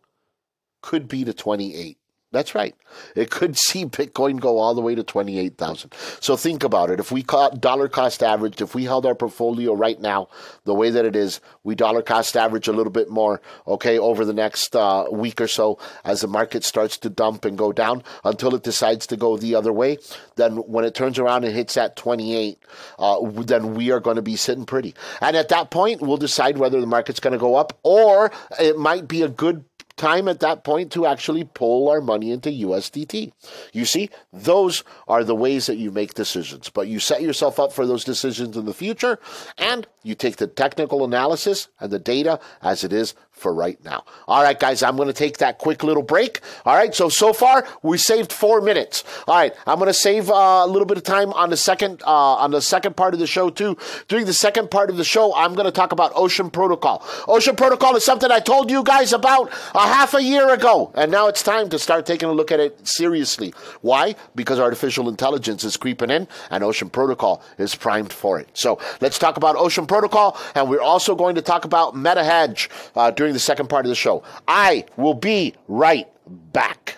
[0.81, 1.97] could be to 28.
[2.33, 2.75] That's right.
[3.15, 5.93] It could see Bitcoin go all the way to 28,000.
[6.19, 6.99] So think about it.
[6.99, 10.27] If we caught dollar cost average, if we held our portfolio right now
[10.65, 14.25] the way that it is, we dollar cost average a little bit more, okay, over
[14.25, 18.03] the next uh, week or so as the market starts to dump and go down
[18.25, 19.97] until it decides to go the other way,
[20.35, 22.57] then when it turns around and hits that 28,
[22.97, 24.95] uh, then we are going to be sitting pretty.
[25.21, 28.77] And at that point, we'll decide whether the market's going to go up or it
[28.77, 29.63] might be a good
[29.97, 33.31] time at that point to actually pull our money into USDT.
[33.73, 37.71] You see, those are the ways that you make decisions, but you set yourself up
[37.71, 39.19] for those decisions in the future
[39.57, 44.05] and you take the technical analysis and the data as it is for right now.
[44.27, 46.39] All right, guys, I'm going to take that quick little break.
[46.65, 49.03] All right, so so far we saved four minutes.
[49.27, 52.01] All right, I'm going to save uh, a little bit of time on the second
[52.03, 53.77] uh, on the second part of the show too.
[54.07, 57.05] During the second part of the show, I'm going to talk about Ocean Protocol.
[57.27, 61.11] Ocean Protocol is something I told you guys about a half a year ago, and
[61.11, 63.53] now it's time to start taking a look at it seriously.
[63.81, 64.15] Why?
[64.35, 68.47] Because artificial intelligence is creeping in, and Ocean Protocol is primed for it.
[68.53, 73.11] So let's talk about Ocean Protocol, and we're also going to talk about MetaHedge uh,
[73.11, 74.23] during the second part of the show.
[74.47, 76.07] I will be right
[76.53, 76.97] back.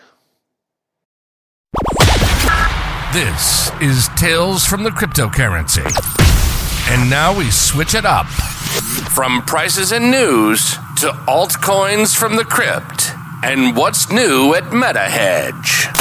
[3.13, 5.85] This is Tales from the Cryptocurrency.
[6.91, 13.11] And now we switch it up from prices and news to altcoins from the crypt
[13.43, 15.91] and what's new at MetaHedge.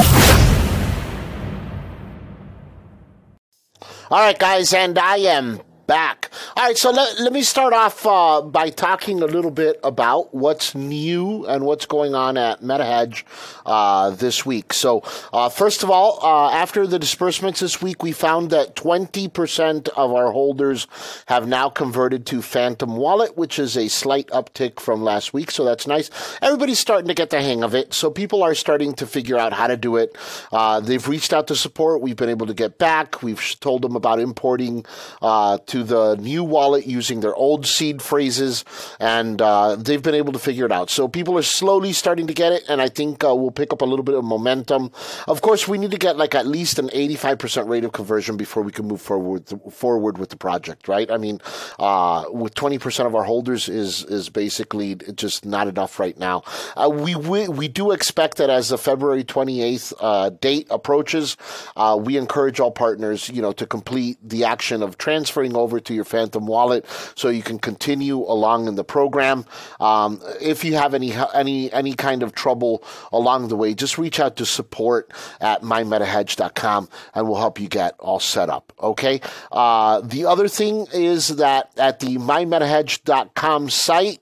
[4.10, 6.30] All right, guys, and I am back.
[6.56, 10.34] All right, so let, let me start off uh, by talking a little bit about
[10.34, 13.24] what's new and what's going on at MetaHedge
[13.66, 14.72] uh, this week.
[14.72, 19.88] So, uh, first of all, uh, after the disbursements this week, we found that 20%
[19.88, 20.86] of our holders
[21.26, 25.50] have now converted to Phantom Wallet, which is a slight uptick from last week.
[25.50, 26.10] So that's nice.
[26.42, 27.94] Everybody's starting to get the hang of it.
[27.94, 30.16] So people are starting to figure out how to do it.
[30.52, 32.00] Uh, they've reached out to support.
[32.00, 33.22] We've been able to get back.
[33.22, 34.84] We've told them about importing
[35.22, 38.64] uh, to the new wallet using their old seed phrases,
[39.00, 40.88] and uh, they've been able to figure it out.
[40.88, 43.82] So people are slowly starting to get it, and I think uh, we'll pick up
[43.82, 44.92] a little bit of momentum.
[45.26, 48.62] Of course, we need to get like at least an 85% rate of conversion before
[48.62, 51.10] we can move forward forward with the project, right?
[51.10, 51.40] I mean,
[51.80, 56.44] uh, with 20% of our holders is is basically just not enough right now.
[56.76, 61.36] Uh, we, we we do expect that as the February 28th uh, date approaches,
[61.74, 65.94] uh, we encourage all partners, you know, to complete the action of transferring over to
[65.94, 69.44] your Phantom wallet so you can continue along in the program.
[69.80, 74.20] Um, if you have any any any kind of trouble along the way, just reach
[74.20, 78.72] out to support at mymetahedge.com and we'll help you get all set up.
[78.80, 79.20] Okay.
[79.50, 84.20] Uh, the other thing is that at the mymetahedge.com site,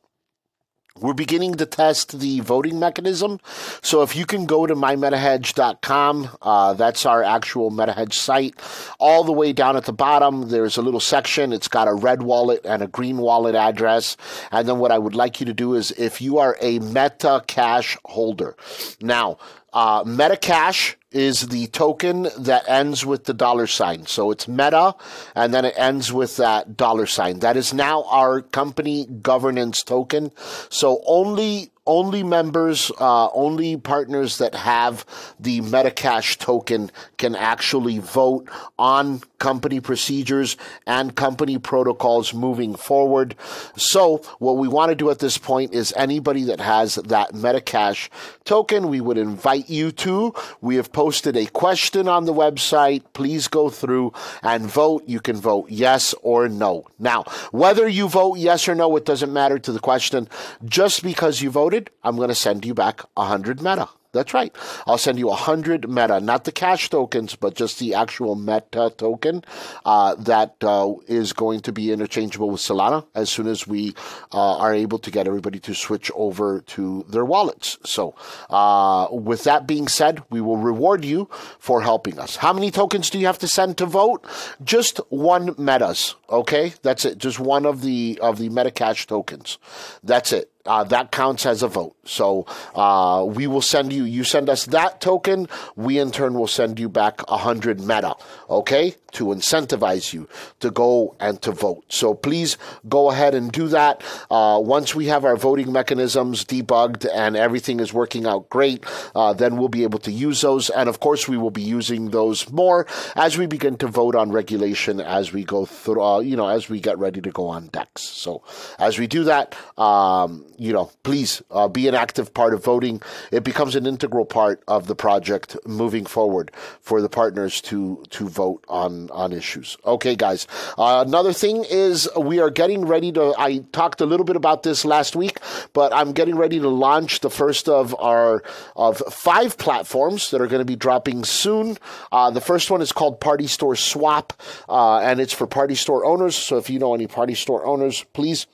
[1.00, 3.40] we're beginning to test the voting mechanism.
[3.82, 8.54] So if you can go to mymetahedge.com, uh, that's our actual MetaHedge site.
[8.98, 11.52] All the way down at the bottom, there's a little section.
[11.52, 14.16] It's got a red wallet and a green wallet address.
[14.50, 17.42] And then what I would like you to do is if you are a Meta
[17.46, 18.56] Cash holder.
[19.00, 19.38] Now,
[19.72, 20.04] uh,
[20.40, 24.06] Cash is the token that ends with the dollar sign.
[24.06, 24.94] So it's Meta,
[25.34, 27.40] and then it ends with that dollar sign.
[27.40, 30.30] That is now our company governance token.
[30.70, 35.04] So only only members, uh, only partners that have
[35.40, 43.34] the Metacash token can actually vote on company procedures and company protocols moving forward.
[43.76, 48.08] So, what we want to do at this point is anybody that has that Metacash
[48.44, 50.34] token, we would invite you to.
[50.60, 53.02] We have posted a question on the website.
[53.14, 54.12] Please go through
[54.44, 55.02] and vote.
[55.06, 56.86] You can vote yes or no.
[57.00, 60.28] Now, whether you vote yes or no, it doesn't matter to the question.
[60.64, 61.71] Just because you voted,
[62.02, 63.88] I'm going to send you back 100 meta.
[64.12, 64.54] That's right.
[64.86, 68.92] I'll send you a hundred meta, not the cash tokens, but just the actual meta
[68.94, 69.42] token
[69.86, 73.94] uh, that uh, is going to be interchangeable with Solana as soon as we
[74.32, 77.78] uh, are able to get everybody to switch over to their wallets.
[77.86, 78.14] So,
[78.50, 82.36] uh, with that being said, we will reward you for helping us.
[82.36, 84.26] How many tokens do you have to send to vote?
[84.62, 86.16] Just one metas.
[86.28, 87.16] Okay, that's it.
[87.16, 89.56] Just one of the of the meta cash tokens.
[90.02, 91.96] That's it uh, that counts as a vote.
[92.04, 96.48] So uh, we will send you, you send us that token, we in turn will
[96.48, 98.16] send you back 100 meta,
[98.50, 100.28] okay, to incentivize you
[100.60, 101.84] to go and to vote.
[101.88, 104.02] So please go ahead and do that.
[104.30, 108.84] Uh, once we have our voting mechanisms debugged and everything is working out great,
[109.14, 110.70] uh, then we'll be able to use those.
[110.70, 114.32] And of course, we will be using those more as we begin to vote on
[114.32, 117.68] regulation as we go through, uh, you know, as we get ready to go on
[117.68, 118.02] DEX.
[118.02, 118.42] So
[118.78, 123.02] as we do that, um, you know, please uh, be an active part of voting.
[123.30, 126.50] It becomes an integral part of the project moving forward
[126.80, 129.76] for the partners to to vote on on issues.
[129.84, 130.46] Okay, guys.
[130.78, 133.34] Uh, another thing is we are getting ready to.
[133.38, 135.38] I talked a little bit about this last week,
[135.72, 138.42] but I'm getting ready to launch the first of our
[138.74, 141.76] of five platforms that are going to be dropping soon.
[142.10, 144.32] Uh, the first one is called Party Store Swap,
[144.68, 146.36] uh, and it's for Party Store owners.
[146.36, 148.46] So if you know any Party Store owners, please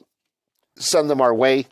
[0.76, 1.66] send them our way.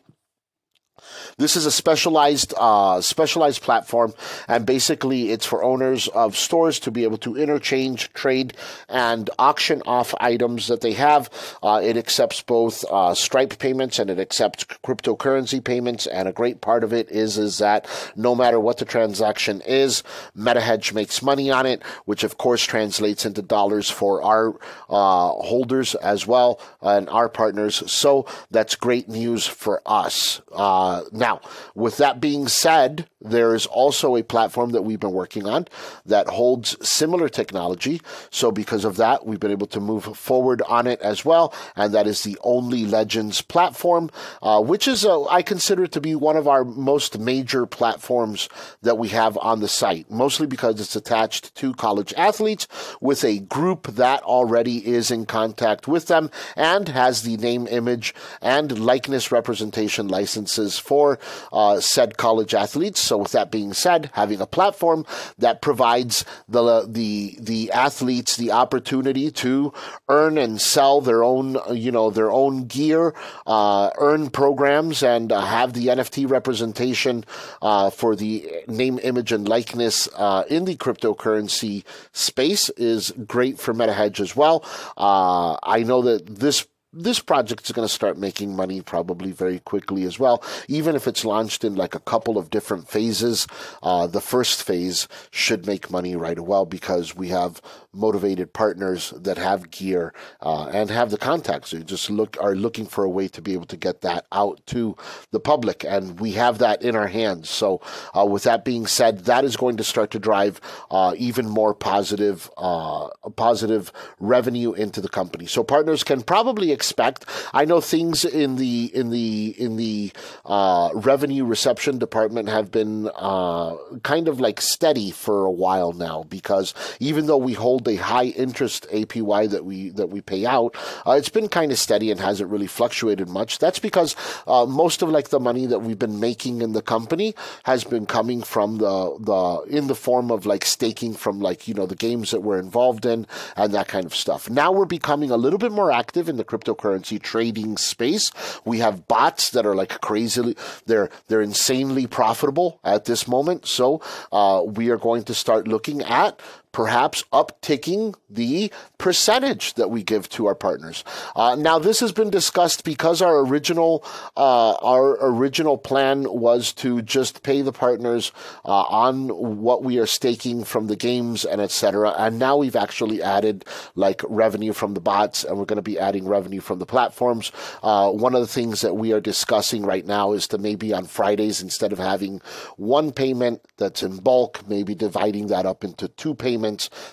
[1.39, 4.15] This is a specialized uh, specialized platform,
[4.49, 8.55] and basically it's for owners of stores to be able to interchange, trade,
[8.89, 11.31] and auction off items that they have.
[11.63, 16.07] Uh, it accepts both uh, Stripe payments and it accepts cryptocurrency payments.
[16.07, 20.03] And a great part of it is is that no matter what the transaction is,
[20.37, 24.51] MetaHedge makes money on it, which of course translates into dollars for our
[24.89, 27.83] uh, holders as well and our partners.
[27.91, 30.41] So that's great news for us.
[30.53, 31.41] Uh, now,
[31.75, 35.69] with that being said, there is also a platform that we've been working on
[36.05, 38.01] that holds similar technology.
[38.31, 41.55] So, because of that, we've been able to move forward on it as well.
[41.75, 44.11] And that is the Only Legends platform,
[44.43, 48.49] uh, which is, uh, I consider to be one of our most major platforms
[48.83, 52.67] that we have on the site, mostly because it's attached to college athletes
[53.01, 58.15] with a group that already is in contact with them and has the name, image,
[58.41, 61.19] and likeness representation licenses for
[61.53, 63.01] uh, said college athletes.
[63.01, 65.05] So, with that being said, having a platform
[65.39, 69.73] that provides the the the athletes the opportunity to
[70.09, 73.15] earn and sell their own you know their own gear,
[73.47, 77.25] uh, earn programs, and uh, have the NFT representation
[77.63, 83.75] uh, for the name, image, and likeness uh, in the cryptocurrency space is great for
[83.75, 84.65] MetaHedge as well.
[84.97, 89.59] Uh, I know that this this project is going to start making money probably very
[89.61, 90.43] quickly as well.
[90.69, 93.47] Even if it's launched in like a couple of different phases,
[93.83, 97.61] uh, the first phase should make money right away because we have
[97.97, 102.87] motivated partners that have gear uh, and have the contacts who just look are looking
[102.87, 104.97] for a way to be able to get that out to
[105.31, 107.49] the public, and we have that in our hands.
[107.49, 107.81] So,
[108.17, 111.75] uh, with that being said, that is going to start to drive uh, even more
[111.75, 115.47] positive uh, positive revenue into the company.
[115.47, 117.25] So, partners can probably expect.
[117.55, 120.13] I know things in the in the in the
[120.45, 126.25] uh, revenue reception department have been uh, kind of like steady for a while now
[126.25, 130.75] because even though we hold a high interest APY that we that we pay out,
[131.07, 133.59] uh, it's been kind of steady and hasn't really fluctuated much.
[133.59, 134.17] That's because
[134.47, 137.35] uh, most of like the money that we've been making in the company
[137.65, 141.75] has been coming from the the in the form of like staking from like you
[141.75, 143.27] know the games that we're involved in
[143.57, 144.51] and that kind of stuff.
[144.51, 148.31] Now we're becoming a little bit more active in the cryptocurrency trading space.
[148.65, 150.57] We have bots that are like crazily
[150.87, 153.67] they're they're insanely profitable at this moment.
[153.67, 154.01] So
[154.33, 156.41] uh, we are going to start looking at
[156.77, 161.05] perhaps upticking the percentage that we give to our partners.
[161.35, 164.05] Uh, now, this has been discussed because our original
[164.37, 168.31] uh, our original plan was to just pay the partners
[168.67, 169.29] uh, on
[169.63, 172.15] what we are staking from the games and etc.
[172.19, 173.65] And now we've actually added
[173.95, 177.53] like revenue from the bots, and we're going to be adding revenue from the platforms.
[177.83, 181.07] Uh, one of the things that we are discussing right now is to maybe on
[181.07, 182.43] Fridays instead of having
[182.77, 186.66] one payment that's in bulk, maybe dividing that up into two payments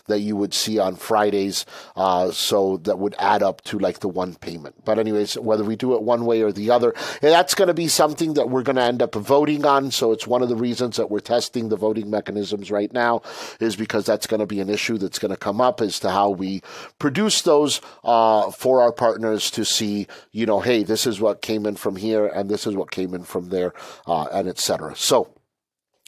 [0.07, 1.65] that you would see on Fridays.
[1.95, 4.83] Uh, so that would add up to like the one payment.
[4.85, 7.87] But anyways, whether we do it one way or the other, that's going to be
[7.87, 9.91] something that we're going to end up voting on.
[9.91, 13.21] So it's one of the reasons that we're testing the voting mechanisms right now
[13.59, 16.09] is because that's going to be an issue that's going to come up as to
[16.09, 16.61] how we
[16.99, 21.65] produce those uh, for our partners to see, you know, hey, this is what came
[21.65, 23.73] in from here and this is what came in from there,
[24.07, 24.95] uh, and etc.
[24.95, 25.33] So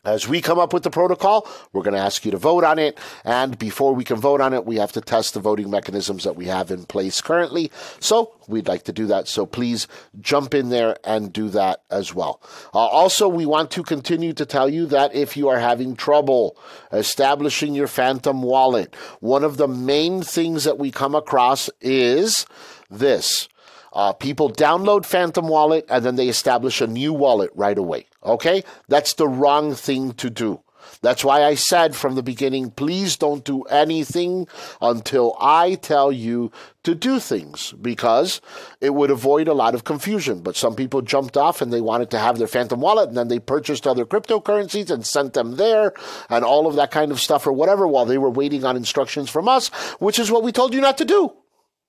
[0.05, 2.79] as we come up with the protocol, we're going to ask you to vote on
[2.79, 2.97] it.
[3.23, 6.35] And before we can vote on it, we have to test the voting mechanisms that
[6.35, 7.71] we have in place currently.
[7.99, 9.27] So we'd like to do that.
[9.27, 9.87] So please
[10.21, 12.41] jump in there and do that as well.
[12.73, 16.57] Uh, also, we want to continue to tell you that if you are having trouble
[16.91, 22.45] establishing your Phantom wallet, one of the main things that we come across is
[22.89, 23.49] this.
[23.95, 28.05] Uh, people download Phantom Wallet and then they establish a new wallet right away.
[28.23, 28.63] Okay?
[28.89, 30.59] That's the wrong thing to do.
[31.01, 34.47] That's why I said from the beginning, please don't do anything
[34.81, 36.51] until I tell you
[36.83, 38.41] to do things because
[38.81, 40.41] it would avoid a lot of confusion.
[40.41, 43.29] But some people jumped off and they wanted to have their Phantom wallet and then
[43.29, 45.93] they purchased other cryptocurrencies and sent them there
[46.29, 49.29] and all of that kind of stuff or whatever while they were waiting on instructions
[49.29, 49.69] from us,
[49.99, 51.33] which is what we told you not to do.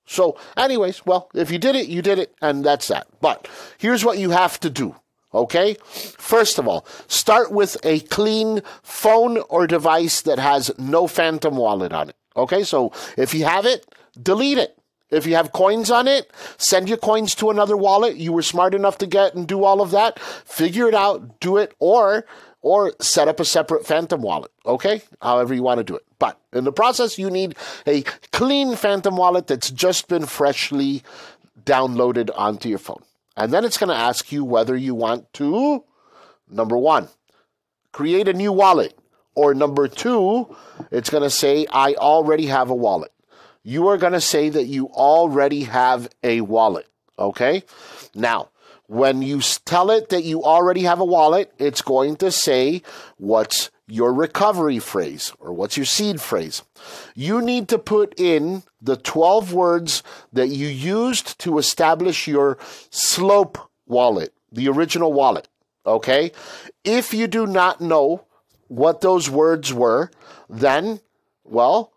[0.07, 3.07] So, anyways, well, if you did it, you did it, and that's that.
[3.21, 3.47] But
[3.77, 4.95] here's what you have to do.
[5.33, 5.75] Okay?
[5.83, 11.93] First of all, start with a clean phone or device that has no Phantom wallet
[11.93, 12.15] on it.
[12.35, 12.63] Okay?
[12.63, 13.85] So if you have it,
[14.21, 14.73] delete it.
[15.09, 18.17] If you have coins on it, send your coins to another wallet.
[18.17, 20.19] You were smart enough to get and do all of that.
[20.19, 22.25] Figure it out, do it, or
[22.67, 24.51] or set up a separate Phantom wallet.
[24.65, 25.01] Okay?
[25.21, 26.03] However you want to do it.
[26.19, 27.55] But in the process, you need
[27.87, 28.01] a
[28.33, 31.01] clean Phantom wallet that's just been freshly
[31.63, 33.03] downloaded onto your phone.
[33.37, 35.85] And then it's going to ask you whether you want to,
[36.49, 37.07] number one,
[37.93, 38.99] create a new wallet.
[39.33, 40.53] Or number two,
[40.91, 43.13] it's going to say, I already have a wallet.
[43.63, 46.87] You are going to say that you already have a wallet.
[47.17, 47.63] Okay?
[48.13, 48.49] Now,
[48.87, 52.81] when you tell it that you already have a wallet, it's going to say
[53.17, 56.63] what's your recovery phrase or what's your seed phrase.
[57.15, 62.57] You need to put in the 12 words that you used to establish your
[62.89, 65.47] slope wallet, the original wallet.
[65.85, 66.31] Okay?
[66.83, 68.25] If you do not know
[68.67, 70.11] what those words were,
[70.49, 70.99] then,
[71.45, 71.93] well,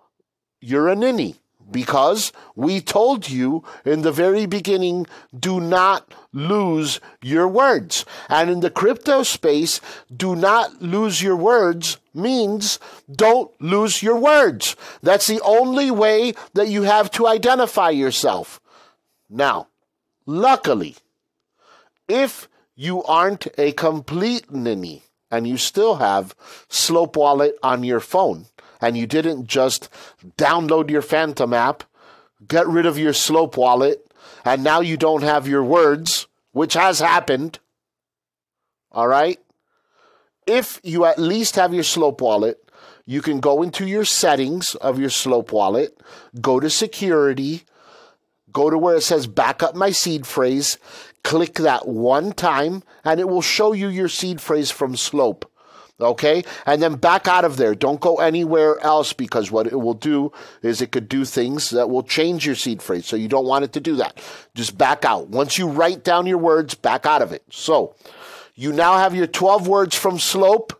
[0.60, 1.39] you're a ninny
[1.70, 5.06] because we told you in the very beginning
[5.38, 8.04] do not lose your words.
[8.28, 9.80] And in the crypto space,
[10.14, 12.78] do not lose your words means
[13.10, 14.76] don't lose your words.
[15.02, 18.60] That's the only way that you have to identify yourself.
[19.28, 19.68] Now,
[20.26, 20.96] luckily,
[22.08, 26.34] if you aren't a complete ninny and you still have
[26.68, 28.46] Slope Wallet on your phone,
[28.80, 29.88] and you didn't just
[30.36, 31.84] download your Phantom app,
[32.46, 34.06] get rid of your Slope wallet,
[34.44, 37.58] and now you don't have your words, which has happened.
[38.92, 39.38] All right?
[40.46, 42.58] If you at least have your Slope wallet,
[43.06, 46.00] you can go into your settings of your Slope wallet,
[46.40, 47.64] go to security,
[48.52, 50.78] go to where it says backup my seed phrase,
[51.22, 55.49] click that one time, and it will show you your seed phrase from Slope.
[56.02, 56.42] Okay?
[56.66, 57.74] And then back out of there.
[57.74, 60.32] Don't go anywhere else because what it will do
[60.62, 63.06] is it could do things that will change your seed phrase.
[63.06, 64.20] So you don't want it to do that.
[64.54, 65.28] Just back out.
[65.28, 67.42] Once you write down your words, back out of it.
[67.50, 67.94] So
[68.54, 70.78] you now have your 12 words from Slope,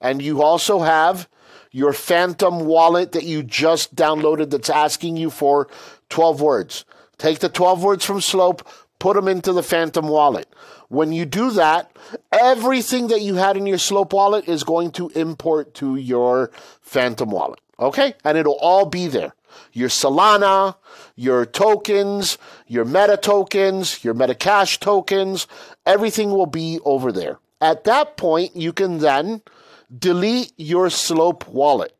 [0.00, 1.28] and you also have
[1.70, 5.68] your Phantom wallet that you just downloaded that's asking you for
[6.08, 6.84] 12 words.
[7.18, 8.66] Take the 12 words from Slope,
[8.98, 10.48] put them into the Phantom wallet.
[10.90, 11.96] When you do that,
[12.32, 17.30] everything that you had in your Slope wallet is going to import to your Phantom
[17.30, 17.60] wallet.
[17.78, 18.14] Okay?
[18.24, 19.36] And it'll all be there.
[19.72, 20.74] Your Solana,
[21.14, 25.46] your tokens, your Meta tokens, your Metacash tokens,
[25.86, 27.38] everything will be over there.
[27.60, 29.42] At that point, you can then
[29.96, 31.96] delete your Slope wallet.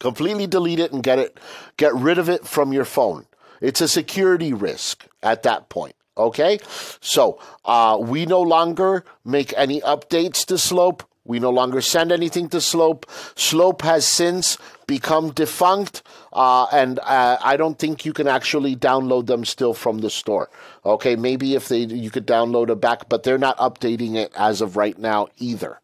[0.00, 1.38] Completely delete it and get it,
[1.76, 3.26] get rid of it from your phone.
[3.60, 5.94] It's a security risk at that point.
[6.18, 6.58] Okay,
[7.00, 11.02] so uh, we no longer make any updates to Slope.
[11.26, 13.04] We no longer send anything to Slope.
[13.34, 14.56] Slope has since
[14.86, 16.02] become defunct,
[16.32, 20.48] uh, and uh, I don't think you can actually download them still from the store.
[20.86, 24.60] Okay, maybe if they you could download it back, but they're not updating it as
[24.60, 25.80] of right now either.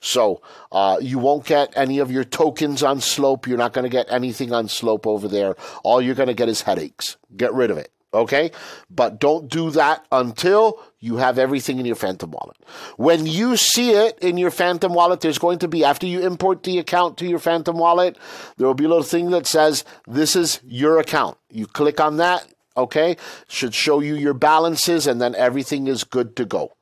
[0.00, 3.46] So uh, you won't get any of your tokens on Slope.
[3.46, 5.56] You're not going to get anything on Slope over there.
[5.82, 7.16] All you're going to get is headaches.
[7.36, 7.93] Get rid of it.
[8.14, 8.50] Okay?
[8.88, 12.56] But don't do that until you have everything in your Phantom wallet.
[12.96, 16.62] When you see it in your Phantom wallet, there's going to be, after you import
[16.62, 18.16] the account to your Phantom wallet,
[18.56, 21.36] there will be a little thing that says, This is your account.
[21.50, 22.46] You click on that,
[22.76, 23.16] okay?
[23.48, 26.72] Should show you your balances, and then everything is good to go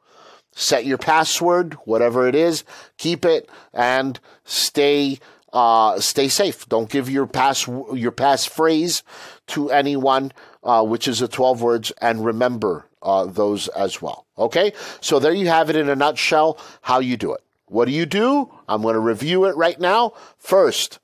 [0.54, 2.62] set your password, whatever it is,
[2.98, 5.18] keep it, and stay
[5.52, 6.66] uh, stay safe.
[6.68, 9.02] Don't give your pass your pass phrase
[9.48, 10.32] to anyone,
[10.62, 14.26] uh, which is the twelve words, and remember uh, those as well.
[14.38, 16.58] Okay, so there you have it in a nutshell.
[16.82, 17.42] How you do it.
[17.66, 18.52] What do you do?
[18.68, 20.12] I'm going to review it right now.
[20.36, 20.98] First,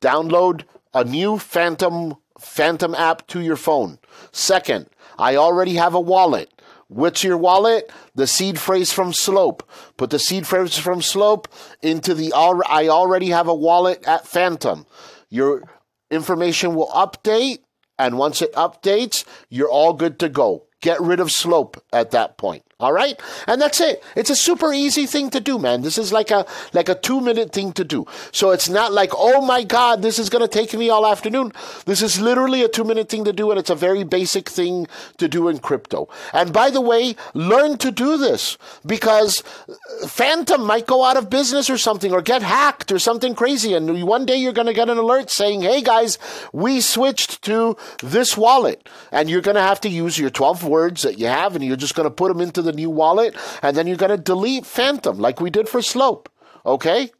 [0.00, 3.98] download a new Phantom Phantom app to your phone.
[4.32, 4.86] Second,
[5.18, 6.50] I already have a wallet.
[6.88, 7.92] What's your wallet?
[8.14, 9.62] The seed phrase from Slope.
[9.96, 11.48] Put the seed phrase from Slope
[11.82, 12.32] into the.
[12.34, 14.86] I already have a wallet at Phantom.
[15.28, 15.62] Your
[16.10, 17.58] information will update,
[18.00, 20.64] and once it updates, you're all good to go.
[20.80, 22.64] Get rid of Slope at that point.
[22.80, 23.20] All right?
[23.46, 24.02] And that's it.
[24.16, 25.82] It's a super easy thing to do, man.
[25.82, 28.06] This is like a like a 2-minute thing to do.
[28.32, 31.52] So it's not like, "Oh my god, this is going to take me all afternoon."
[31.84, 34.86] This is literally a 2-minute thing to do and it's a very basic thing
[35.18, 36.08] to do in crypto.
[36.32, 38.56] And by the way, learn to do this
[38.86, 43.34] because uh, Phantom might go out of business or something or get hacked or something
[43.34, 46.18] crazy and one day you're going to get an alert saying, "Hey guys,
[46.52, 51.02] we switched to this wallet." And you're going to have to use your 12 words
[51.02, 53.34] that you have and you're just going to put them into the the new wallet,
[53.62, 56.28] and then you're going to delete Phantom like we did for Slope.
[56.64, 57.10] Okay?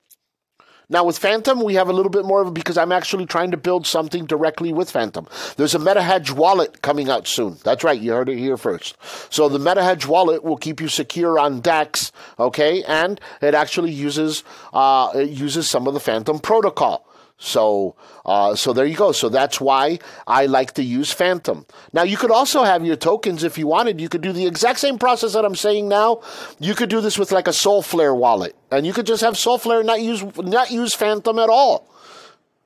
[0.92, 3.52] Now with Phantom, we have a little bit more of it because I'm actually trying
[3.52, 5.28] to build something directly with Phantom.
[5.56, 7.58] There's a MetaHedge wallet coming out soon.
[7.62, 8.96] That's right, you heard it here first.
[9.32, 14.42] So the MetaHedge wallet will keep you secure on DEX, okay, and it actually uses
[14.72, 17.06] uh, it uses some of the Phantom protocol.
[17.42, 19.12] So, uh, so there you go.
[19.12, 21.64] So that's why I like to use Phantom.
[21.90, 23.98] Now you could also have your tokens if you wanted.
[23.98, 26.20] You could do the exact same process that I'm saying now.
[26.58, 29.78] You could do this with like a Solflare wallet, and you could just have Solflare
[29.78, 31.88] and not use not use Phantom at all.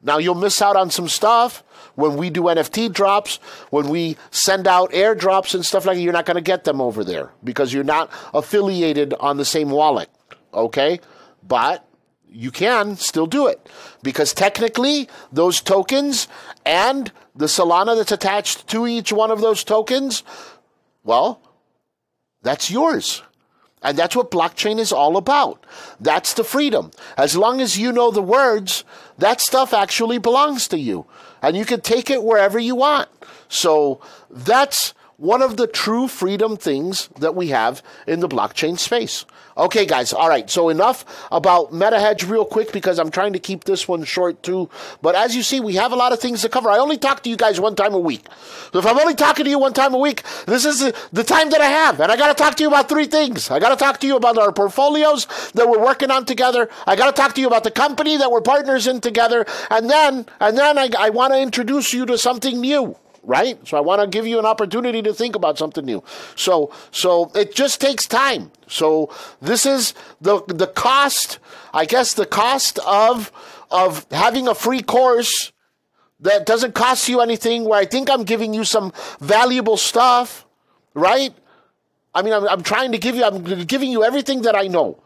[0.03, 1.63] Now you'll miss out on some stuff
[1.95, 3.37] when we do NFT drops,
[3.71, 6.03] when we send out airdrops and stuff like that.
[6.03, 9.71] You're not going to get them over there because you're not affiliated on the same
[9.71, 10.11] wallet.
[10.53, 10.99] Okay,
[11.47, 11.87] but
[12.35, 13.69] you can still do it
[14.03, 16.29] because technically those tokens
[16.67, 20.23] and the Solana that's attached to each one of those tokens,
[21.05, 21.41] well,
[22.43, 23.23] that's yours.
[23.83, 25.65] And that's what blockchain is all about.
[26.01, 26.91] That's the freedom.
[27.19, 28.83] As long as you know the words,
[29.19, 31.07] that stuff actually belongs to you.
[31.43, 33.11] And you can take it wherever you want.
[33.49, 34.95] So that's
[35.25, 39.25] one of the true freedom things that we have in the blockchain space.
[39.57, 40.13] Okay, guys.
[40.13, 40.51] All right.
[40.51, 44.69] So enough about MetaHedge real quick because I'm trying to keep this one short too.
[45.01, 46.69] But as you see, we have a lot of things to cover.
[46.69, 48.27] I only talk to you guys one time a week.
[48.73, 51.51] So if I'm only talking to you one time a week, this is the time
[51.51, 52.01] that I have.
[52.01, 53.51] And I got to talk to you about three things.
[53.51, 56.69] I got to talk to you about our portfolios that we're working on together.
[56.87, 59.47] I got to talk to you about the company that we're partners in together.
[59.71, 63.59] And then, and then I, I want to introduce you to something new right?
[63.67, 66.03] So I want to give you an opportunity to think about something new.
[66.37, 68.51] So so it just takes time.
[68.69, 69.11] So
[69.41, 71.39] this is the the cost,
[71.73, 73.33] I guess the cost of
[73.71, 75.53] of having a free course
[76.21, 80.47] that doesn't cost you anything where I think I'm giving you some valuable stuff,
[80.95, 81.35] right?
[82.15, 85.03] I mean, I'm, I'm trying to give you, I'm giving you everything that I know.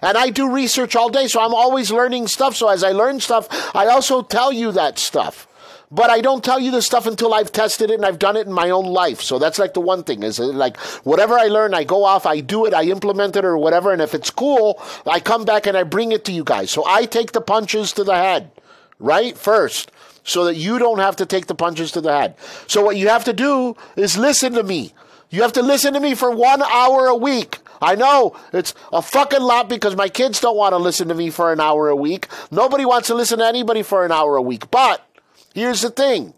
[0.00, 2.56] And I do research all day, so I'm always learning stuff.
[2.56, 5.46] So as I learn stuff, I also tell you that stuff.
[5.94, 8.46] But I don't tell you this stuff until I've tested it and I've done it
[8.46, 9.20] in my own life.
[9.20, 12.40] So that's like the one thing is like whatever I learn, I go off, I
[12.40, 13.92] do it, I implement it or whatever.
[13.92, 16.70] And if it's cool, I come back and I bring it to you guys.
[16.70, 18.52] So I take the punches to the head,
[18.98, 19.36] right?
[19.36, 19.92] First,
[20.24, 22.36] so that you don't have to take the punches to the head.
[22.68, 24.94] So what you have to do is listen to me.
[25.28, 27.58] You have to listen to me for one hour a week.
[27.82, 31.28] I know it's a fucking lot because my kids don't want to listen to me
[31.28, 32.28] for an hour a week.
[32.50, 34.70] Nobody wants to listen to anybody for an hour a week.
[34.70, 35.06] But
[35.54, 36.34] here's the thing.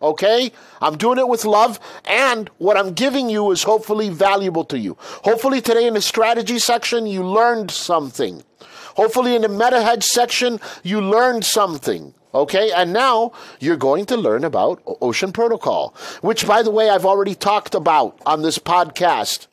[0.00, 0.52] Okay?
[0.80, 4.96] I'm doing it with love, and what I'm giving you is hopefully valuable to you.
[5.00, 8.44] Hopefully, today in the strategy section, you learned something.
[8.94, 12.14] Hopefully, in the meta hedge section, you learned something.
[12.34, 17.06] Okay, and now you're going to learn about Ocean Protocol, which, by the way, I've
[17.06, 19.46] already talked about on this podcast.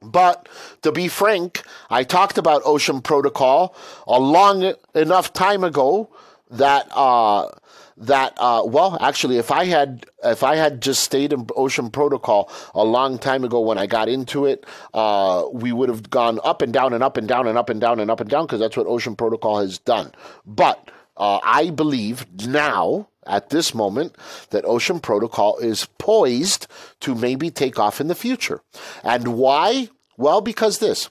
[0.00, 0.48] But
[0.82, 3.74] to be frank, I talked about Ocean Protocol
[4.06, 6.08] a long enough time ago
[6.50, 7.48] that uh,
[7.96, 12.50] that uh, well, actually, if I had if I had just stayed in Ocean Protocol
[12.74, 14.64] a long time ago when I got into it,
[14.94, 17.80] uh, we would have gone up and down and up and down and up and
[17.80, 20.12] down and up and down because that's what Ocean Protocol has done.
[20.46, 24.16] But uh, I believe now at this moment
[24.50, 26.66] that Ocean Protocol is poised
[27.00, 28.60] to maybe take off in the future.
[29.04, 29.88] And why?
[30.16, 31.10] Well, because this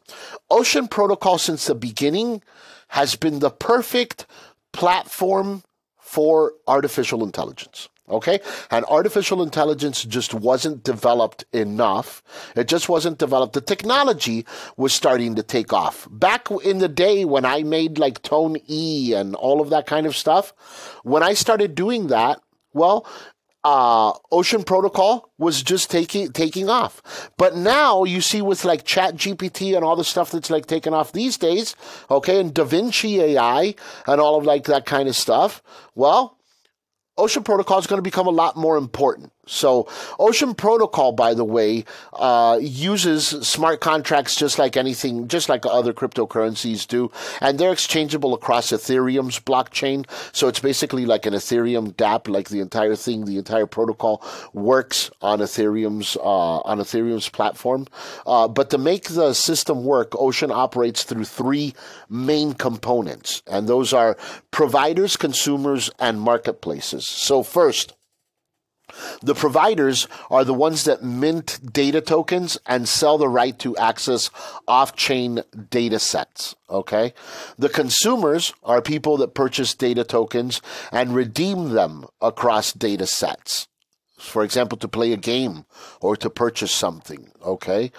[0.49, 2.41] Ocean Protocol, since the beginning,
[2.89, 4.25] has been the perfect
[4.73, 5.63] platform
[6.11, 7.87] for artificial intelligence.
[8.09, 8.41] Okay?
[8.69, 12.21] And artificial intelligence just wasn't developed enough.
[12.53, 13.53] It just wasn't developed.
[13.53, 14.45] The technology
[14.75, 16.09] was starting to take off.
[16.11, 20.05] Back in the day when I made like Tone E and all of that kind
[20.05, 20.53] of stuff,
[21.03, 22.41] when I started doing that,
[22.73, 23.07] well,
[23.63, 27.31] uh, Ocean Protocol was just taking taking off.
[27.37, 30.93] But now you see with like Chat GPT and all the stuff that's like taking
[30.93, 31.75] off these days,
[32.09, 33.75] okay, and DaVinci AI
[34.07, 35.61] and all of like that kind of stuff.
[35.95, 36.37] Well,
[37.17, 39.31] Ocean Protocol is going to become a lot more important.
[39.51, 39.87] So,
[40.17, 41.83] Ocean Protocol, by the way,
[42.13, 48.33] uh, uses smart contracts just like anything, just like other cryptocurrencies do, and they're exchangeable
[48.33, 50.09] across Ethereum's blockchain.
[50.31, 54.23] So, it's basically like an Ethereum DApp, like the entire thing, the entire protocol
[54.53, 57.87] works on Ethereum's uh, on Ethereum's platform.
[58.25, 61.73] Uh, but to make the system work, Ocean operates through three
[62.09, 64.15] main components, and those are
[64.51, 67.05] providers, consumers, and marketplaces.
[67.05, 67.93] So, first
[69.21, 74.29] the providers are the ones that mint data tokens and sell the right to access
[74.67, 76.55] off chain data sets.
[76.69, 77.13] Okay.
[77.57, 80.61] The consumers are people that purchase data tokens
[80.91, 83.67] and redeem them across data sets.
[84.17, 85.65] For example, to play a game
[85.99, 87.31] or to purchase something.
[87.43, 87.91] Okay.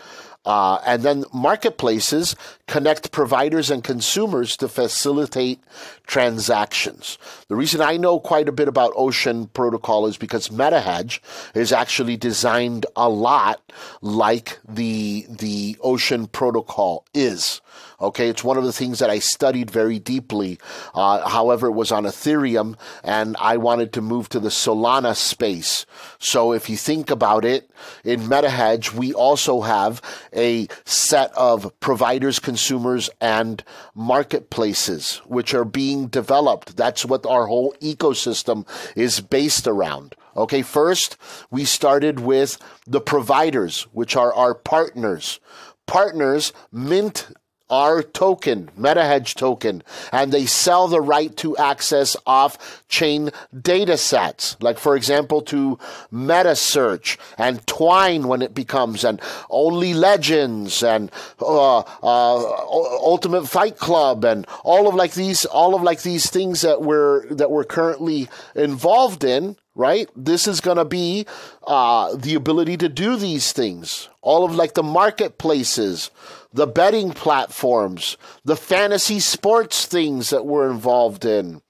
[0.45, 2.35] Uh, and then marketplaces
[2.67, 5.61] connect providers and consumers to facilitate
[6.07, 7.17] transactions.
[7.49, 11.21] The reason I know quite a bit about Ocean Protocol is because MetaHedge
[11.55, 17.61] is actually designed a lot like the the Ocean Protocol is.
[18.03, 20.59] Okay, it's one of the things that I studied very deeply.
[20.93, 25.87] Uh, however, it was on Ethereum, and I wanted to move to the Solana space.
[26.19, 27.71] So if you think about it,
[28.05, 30.03] in MetaHedge, we also have
[30.35, 33.63] a set of providers, consumers, and
[33.95, 36.77] marketplaces which are being developed.
[36.77, 40.17] That's what our whole ecosystem is based around.
[40.37, 41.17] Okay, first,
[41.53, 45.39] we started with the providers, which are our partners.
[45.87, 47.29] Partners mint
[47.73, 54.59] our token, MetaHedge token, and they sell the right to access off chain data sets.
[54.61, 55.79] Like, for example, to
[56.13, 61.11] MetaSearch and Twine when it becomes, and Only Legends and
[61.41, 66.61] uh, uh, Ultimate Fight Club and all of like these, all of like these things
[66.61, 70.09] that we're, that we're currently involved in right?
[70.15, 71.27] This is going to be
[71.67, 74.09] uh, the ability to do these things.
[74.21, 76.11] All of like the marketplaces,
[76.53, 81.63] the betting platforms, the fantasy sports things that we're involved in.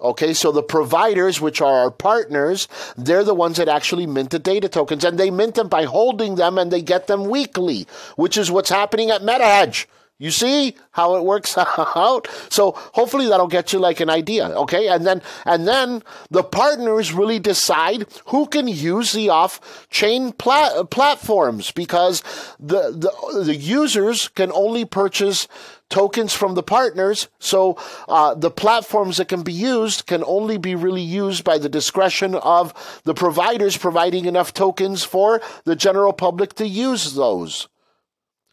[0.00, 4.38] Okay, so the providers, which are our partners, they're the ones that actually mint the
[4.38, 8.38] data tokens, and they mint them by holding them and they get them weekly, which
[8.38, 9.86] is what's happening at MetaHedge.
[10.20, 12.28] You see how it works out?
[12.50, 14.88] So hopefully that'll get you like an idea, okay?
[14.88, 21.70] And then and then the partners really decide who can use the off-chain plat- platforms
[21.70, 22.22] because
[22.60, 25.48] the, the the users can only purchase
[25.88, 27.28] tokens from the partners.
[27.38, 31.70] So uh, the platforms that can be used can only be really used by the
[31.70, 37.68] discretion of the providers providing enough tokens for the general public to use those.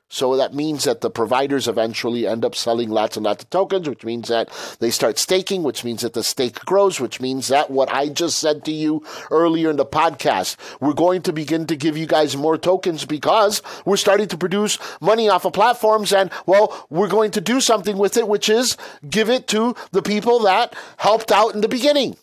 [0.10, 3.90] So that means that the providers eventually end up selling lots and lots of tokens,
[3.90, 4.50] which means that
[4.80, 8.38] they start staking, which means that the stake grows, which means that what I just
[8.38, 12.38] said to you earlier in the podcast, we're going to begin to give you guys
[12.38, 17.32] more tokens because we're starting to produce money off of platforms and, well, we're going
[17.32, 18.78] to do something with it, which is
[19.10, 22.16] give it to the people that helped out in the beginning.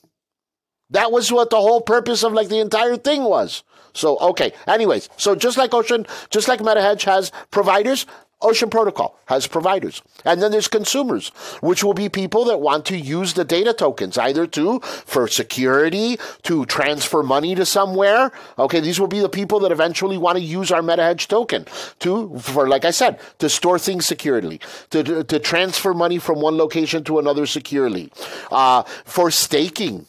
[0.89, 3.62] That was what the whole purpose of like the entire thing was.
[3.95, 4.53] So, okay.
[4.66, 8.07] Anyways, so just like Ocean, just like MetaHedge has providers,
[8.42, 10.03] Ocean Protocol has providers.
[10.24, 11.28] And then there's consumers,
[11.62, 16.18] which will be people that want to use the data tokens either to, for security,
[16.42, 18.32] to transfer money to somewhere.
[18.59, 18.80] Okay.
[18.80, 21.66] These will be the people that eventually want to use our MetaHedge token
[22.01, 26.40] to, for, like I said, to store things securely, to, to, to transfer money from
[26.40, 28.12] one location to another securely,
[28.51, 30.07] uh, for staking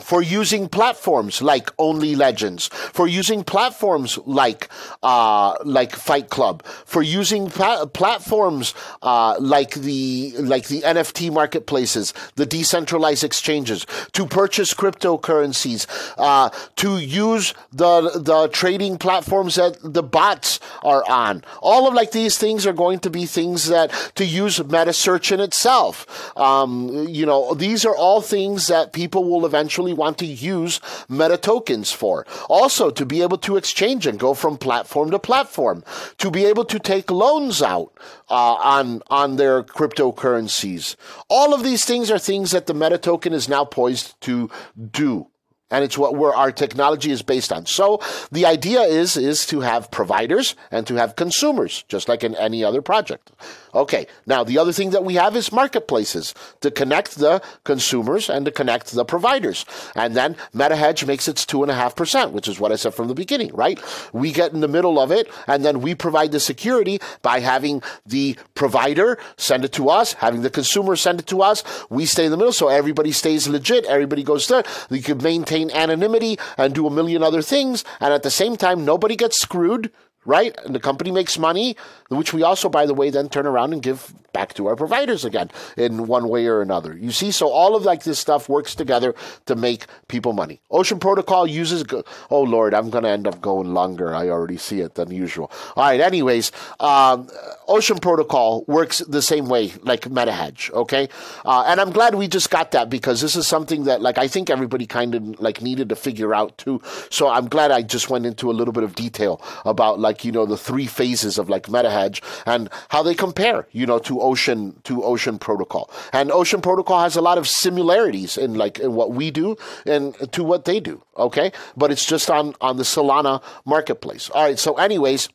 [0.00, 4.68] for using platforms like Only Legends, for using platforms like
[5.02, 12.46] uh, like Fight Club, for using platforms uh, like the like the NFT marketplaces, the
[12.46, 15.86] decentralized exchanges, to purchase cryptocurrencies,
[16.18, 21.44] uh, to use the the trading platforms that the bots are on.
[21.60, 25.32] All of like these things are going to be things that to use meta search
[25.32, 26.36] in itself.
[26.36, 31.36] Um, you know, these are all things that people will eventually want to use meta
[31.36, 32.26] tokens for.
[32.48, 35.84] Also, to be able to exchange and go from platform to platform,
[36.18, 37.92] to be able to take loans out
[38.28, 40.96] uh, on on their cryptocurrencies.
[41.28, 44.50] All of these things are things that the meta token is now poised to
[44.90, 45.26] do
[45.70, 47.66] and it's what our technology is based on.
[47.66, 48.00] So
[48.32, 52.64] the idea is is to have providers and to have consumers, just like in any
[52.64, 53.30] other project.
[53.74, 58.44] Okay, now the other thing that we have is marketplaces to connect the consumers and
[58.44, 59.64] to connect the providers.
[59.94, 62.94] And then MetaHedge makes its two and a half percent, which is what I said
[62.94, 63.80] from the beginning, right?
[64.12, 67.82] We get in the middle of it and then we provide the security by having
[68.04, 71.62] the provider send it to us, having the consumer send it to us.
[71.90, 74.64] We stay in the middle so everybody stays legit, everybody goes there.
[74.88, 77.84] We can maintain anonymity and do a million other things.
[78.00, 79.92] And at the same time, nobody gets screwed
[80.24, 80.56] right?
[80.64, 81.76] And the company makes money,
[82.10, 85.24] which we also, by the way, then turn around and give back to our providers
[85.24, 86.96] again in one way or another.
[86.96, 89.14] You see, so all of like this stuff works together
[89.46, 90.60] to make people money.
[90.70, 91.84] Ocean Protocol uses,
[92.30, 94.14] oh Lord, I'm going to end up going longer.
[94.14, 95.50] I already see it than usual.
[95.76, 96.00] All right.
[96.00, 97.28] Anyways, um,
[97.68, 100.72] Ocean Protocol works the same way like MetaHedge.
[100.72, 101.08] Okay.
[101.44, 104.28] Uh, and I'm glad we just got that because this is something that like I
[104.28, 106.80] think everybody kind of like needed to figure out too.
[107.10, 110.32] So I'm glad I just went into a little bit of detail about like, you
[110.32, 111.99] know, the three phases of like MetaHedge
[112.46, 115.90] and how they compare, you know, to Ocean to Ocean Protocol.
[116.12, 120.14] And Ocean Protocol has a lot of similarities in like in what we do and
[120.32, 121.02] to what they do.
[121.16, 124.30] Okay, but it's just on on the Solana marketplace.
[124.30, 124.58] All right.
[124.58, 125.28] So, anyways.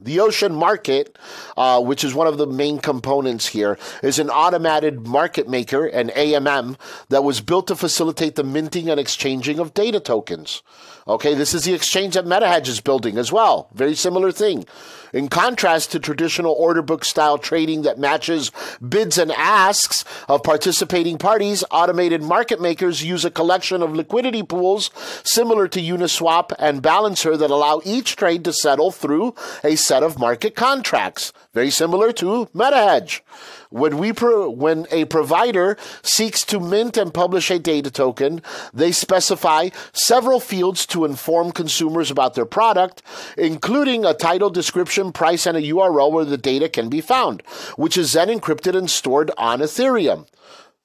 [0.00, 1.16] The ocean market,
[1.56, 6.08] uh, which is one of the main components here, is an automated market maker, an
[6.08, 6.76] AMM,
[7.10, 10.62] that was built to facilitate the minting and exchanging of data tokens.
[11.06, 13.68] Okay, this is the exchange that MetaHedge is building as well.
[13.74, 14.64] Very similar thing.
[15.12, 18.50] In contrast to traditional order book style trading that matches
[18.86, 24.90] bids and asks of participating parties, automated market makers use a collection of liquidity pools
[25.22, 30.18] similar to Uniswap and Balancer that allow each trade to settle through a set of
[30.18, 31.32] market contracts.
[31.52, 33.20] Very similar to MetaHedge.
[33.72, 38.42] When we pro- when a provider seeks to mint and publish a data token,
[38.74, 43.02] they specify several fields to inform consumers about their product,
[43.38, 47.42] including a title, description, price, and a URL where the data can be found,
[47.76, 50.26] which is then encrypted and stored on Ethereum.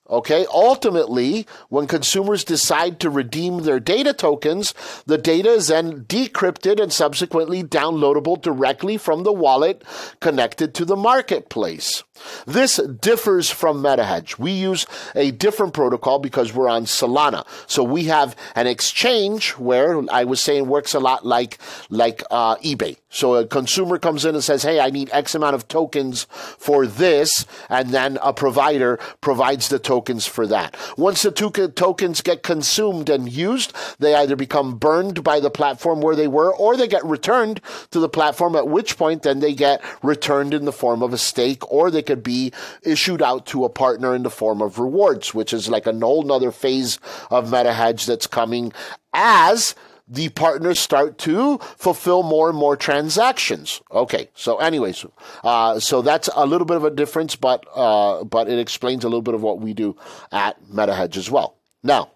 [0.10, 0.46] Okay.
[0.50, 4.74] Ultimately, when consumers decide to redeem their data tokens,
[5.06, 9.84] the data is then decrypted and subsequently downloadable directly from the wallet
[10.22, 12.04] connected to the marketplace.
[12.46, 14.40] This differs from MetaHedge.
[14.40, 17.46] We use a different protocol because we're on Solana.
[17.68, 21.58] So we have an exchange where I was saying works a lot like
[21.90, 22.98] like uh, eBay.
[23.10, 26.86] So a consumer comes in and says, "Hey, I need X amount of tokens for
[26.86, 30.76] this," and then a provider provides the tokens for that.
[30.98, 36.02] Once the to- tokens get consumed and used, they either become burned by the platform
[36.02, 37.62] where they were, or they get returned
[37.92, 38.56] to the platform.
[38.56, 42.04] At which point, then they get returned in the form of a stake, or they
[42.08, 42.52] could be
[42.82, 46.24] issued out to a partner in the form of rewards, which is like a whole
[46.24, 46.98] nother phase
[47.30, 48.74] of MetaHedge that's coming
[49.14, 49.76] as
[50.08, 53.82] the partners start to fulfill more and more transactions.
[53.92, 55.06] Okay, so anyways,
[55.44, 59.08] uh, so that's a little bit of a difference, but uh, but it explains a
[59.08, 59.96] little bit of what we do
[60.32, 61.58] at MetaHedge as well.
[61.84, 62.12] Now,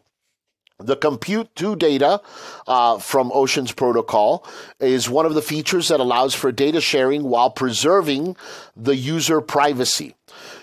[0.84, 2.22] The compute to data
[2.68, 4.46] uh, from Ocean's protocol
[4.80, 8.36] is one of the features that allows for data sharing while preserving
[8.76, 10.16] the user privacy.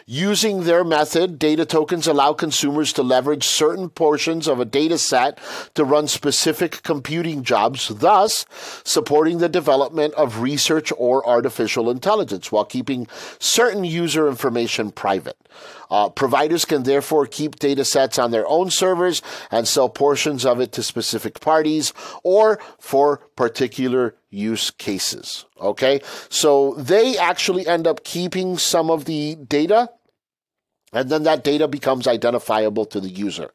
[0.06, 5.38] Using their method, data tokens allow consumers to leverage certain portions of a data set
[5.74, 8.46] to run specific computing jobs, thus
[8.84, 13.06] supporting the development of research or artificial intelligence while keeping
[13.38, 15.36] certain user information private.
[15.90, 20.60] Uh, providers can therefore keep data sets on their own servers and sell portions of
[20.60, 25.46] it to specific parties or for particular use cases.
[25.60, 26.00] Okay.
[26.28, 29.90] So they actually end up keeping some of the data
[30.92, 33.50] and then that data becomes identifiable to the user.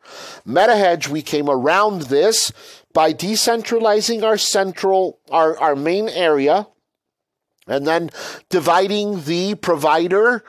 [0.47, 2.51] MetaHedge, we came around this
[2.93, 6.67] by decentralizing our central, our, our main area,
[7.67, 8.11] and then
[8.49, 10.43] dividing the provider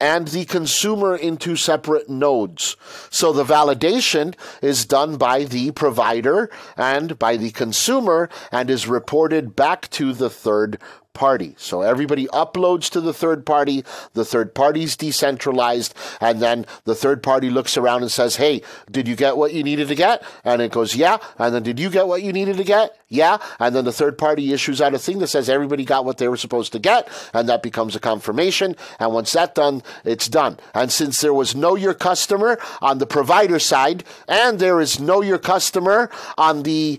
[0.00, 2.76] and the consumer into separate nodes.
[3.10, 9.54] So the validation is done by the provider and by the consumer and is reported
[9.54, 10.78] back to the third
[11.20, 11.54] party.
[11.58, 13.84] So everybody uploads to the third party.
[14.14, 15.92] The third party's decentralized.
[16.18, 19.62] And then the third party looks around and says, Hey, did you get what you
[19.62, 20.22] needed to get?
[20.44, 21.18] And it goes, Yeah.
[21.38, 22.96] And then did you get what you needed to get?
[23.08, 23.36] Yeah.
[23.58, 26.26] And then the third party issues out a thing that says everybody got what they
[26.26, 27.06] were supposed to get.
[27.34, 28.74] And that becomes a confirmation.
[28.98, 30.58] And once that's done, it's done.
[30.72, 35.20] And since there was know your customer on the provider side and there is know
[35.20, 36.08] your customer
[36.38, 36.98] on the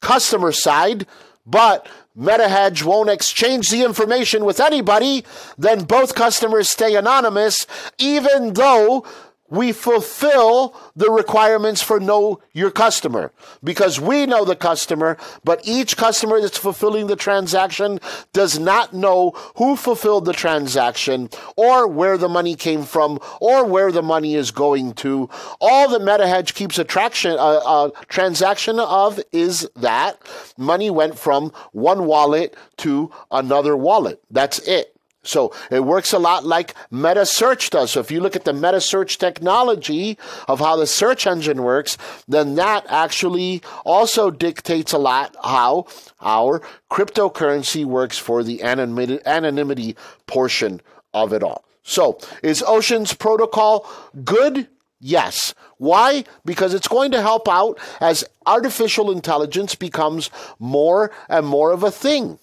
[0.00, 1.06] customer side,
[1.48, 1.86] but
[2.18, 5.24] MetaHedge won't exchange the information with anybody,
[5.56, 7.66] then both customers stay anonymous,
[7.98, 9.06] even though
[9.50, 13.32] we fulfill the requirements for know your customer
[13.62, 17.98] because we know the customer, but each customer that's fulfilling the transaction
[18.32, 23.90] does not know who fulfilled the transaction or where the money came from or where
[23.92, 25.28] the money is going to.
[25.60, 30.20] All the MetaHedge keeps a traction, uh, uh, transaction of is that
[30.56, 34.22] money went from one wallet to another wallet.
[34.30, 34.97] That's it.
[35.28, 37.90] So it works a lot like meta search does.
[37.90, 40.18] So if you look at the meta search technology
[40.48, 45.86] of how the search engine works, then that actually also dictates a lot how
[46.20, 50.80] our cryptocurrency works for the anonymity, anonymity portion
[51.12, 51.64] of it all.
[51.82, 53.86] So is Ocean's protocol
[54.24, 54.68] good?
[55.00, 55.54] Yes.
[55.76, 56.24] Why?
[56.44, 61.90] Because it's going to help out as artificial intelligence becomes more and more of a
[61.90, 62.38] thing.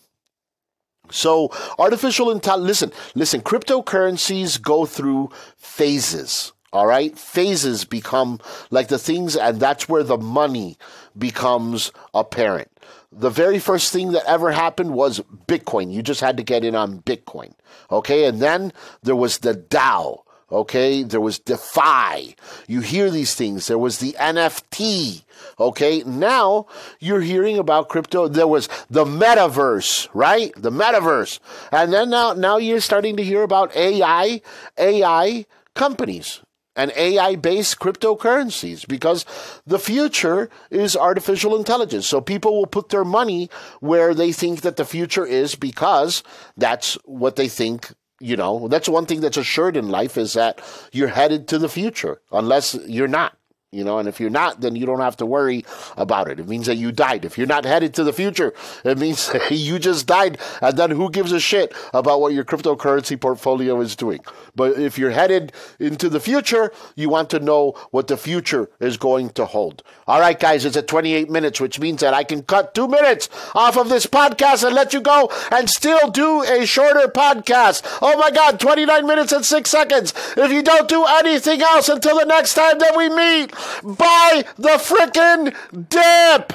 [1.12, 6.54] So artificial intelligence, listen, listen, cryptocurrencies go through phases.
[6.76, 7.18] All right.
[7.18, 10.78] Phases become like the things, and that's where the money
[11.18, 12.70] becomes apparent.
[13.14, 15.94] The very first thing that ever happened was Bitcoin.
[15.94, 17.54] You just had to get in on Bitcoin.
[17.90, 18.26] Okay.
[18.26, 20.24] And then there was the DAO.
[20.52, 21.04] Okay.
[21.04, 22.36] There was DeFi.
[22.68, 23.68] You hear these things.
[23.68, 25.24] There was the NFT.
[25.60, 26.04] Okay.
[26.06, 26.68] Now
[27.00, 28.28] you're hearing about crypto.
[28.28, 30.52] There was the metaverse, right?
[30.58, 31.40] The metaverse.
[31.72, 34.42] And then now, now you're starting to hear about AI,
[34.78, 36.42] AI companies
[36.76, 39.26] and AI based cryptocurrencies because
[39.66, 42.08] the future is artificial intelligence.
[42.08, 43.50] So people will put their money
[43.80, 46.24] where they think that the future is because
[46.58, 50.62] that's what they think you know that's one thing that's assured in life is that
[50.94, 53.38] you're headed to the future unless you're not
[53.72, 55.66] you know and if you're not then you don't have to worry
[55.98, 56.40] about it.
[56.40, 57.26] It means that you died.
[57.26, 58.54] If you're not headed to the future
[58.84, 63.20] it means you just died and then who gives a shit about what your cryptocurrency
[63.20, 64.20] portfolio is doing?
[64.56, 68.98] But if you're headed into the future you want to know what the future is
[68.98, 69.84] going to hold.
[70.08, 73.30] All right guys it's at 28 minutes which means that i can cut two minutes
[73.54, 77.82] off of this podcast and let you go and still do a shorter podcast.
[78.02, 80.14] Oh my god 29 minutes and six seconds.
[80.38, 83.54] If you don't do anything else until the next time that we meet
[83.84, 85.54] Buy the frickin'
[85.90, 86.54] dip!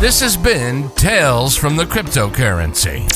[0.00, 3.06] This has been Tales from the Cryptocurrency.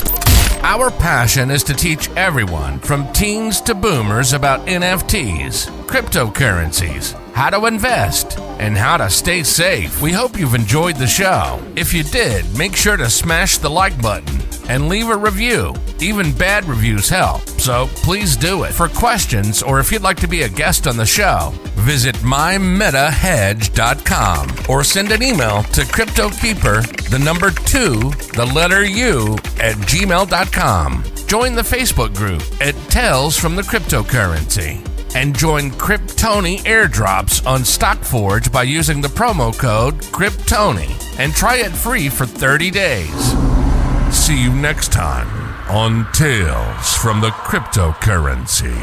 [0.62, 7.66] Our passion is to teach everyone, from teens to boomers, about NFTs, cryptocurrencies, how to
[7.66, 10.00] invest, and how to stay safe.
[10.00, 11.60] We hope you've enjoyed the show.
[11.74, 15.74] If you did, make sure to smash the like button and leave a review.
[15.98, 18.72] Even bad reviews help, so please do it.
[18.72, 24.56] For questions or if you'd like to be a guest on the show, visit mymetahedge.com
[24.68, 31.04] or send an email to CryptoKeeper, the number two, the letter U, at gmail.com.
[31.26, 38.52] Join the Facebook group at Tales from the Cryptocurrency and join Cryptony airdrops on StockForge
[38.52, 43.34] by using the promo code Cryptony and try it free for 30 days.
[44.14, 45.28] See you next time
[45.70, 48.74] on Tales from the Cryptocurrency.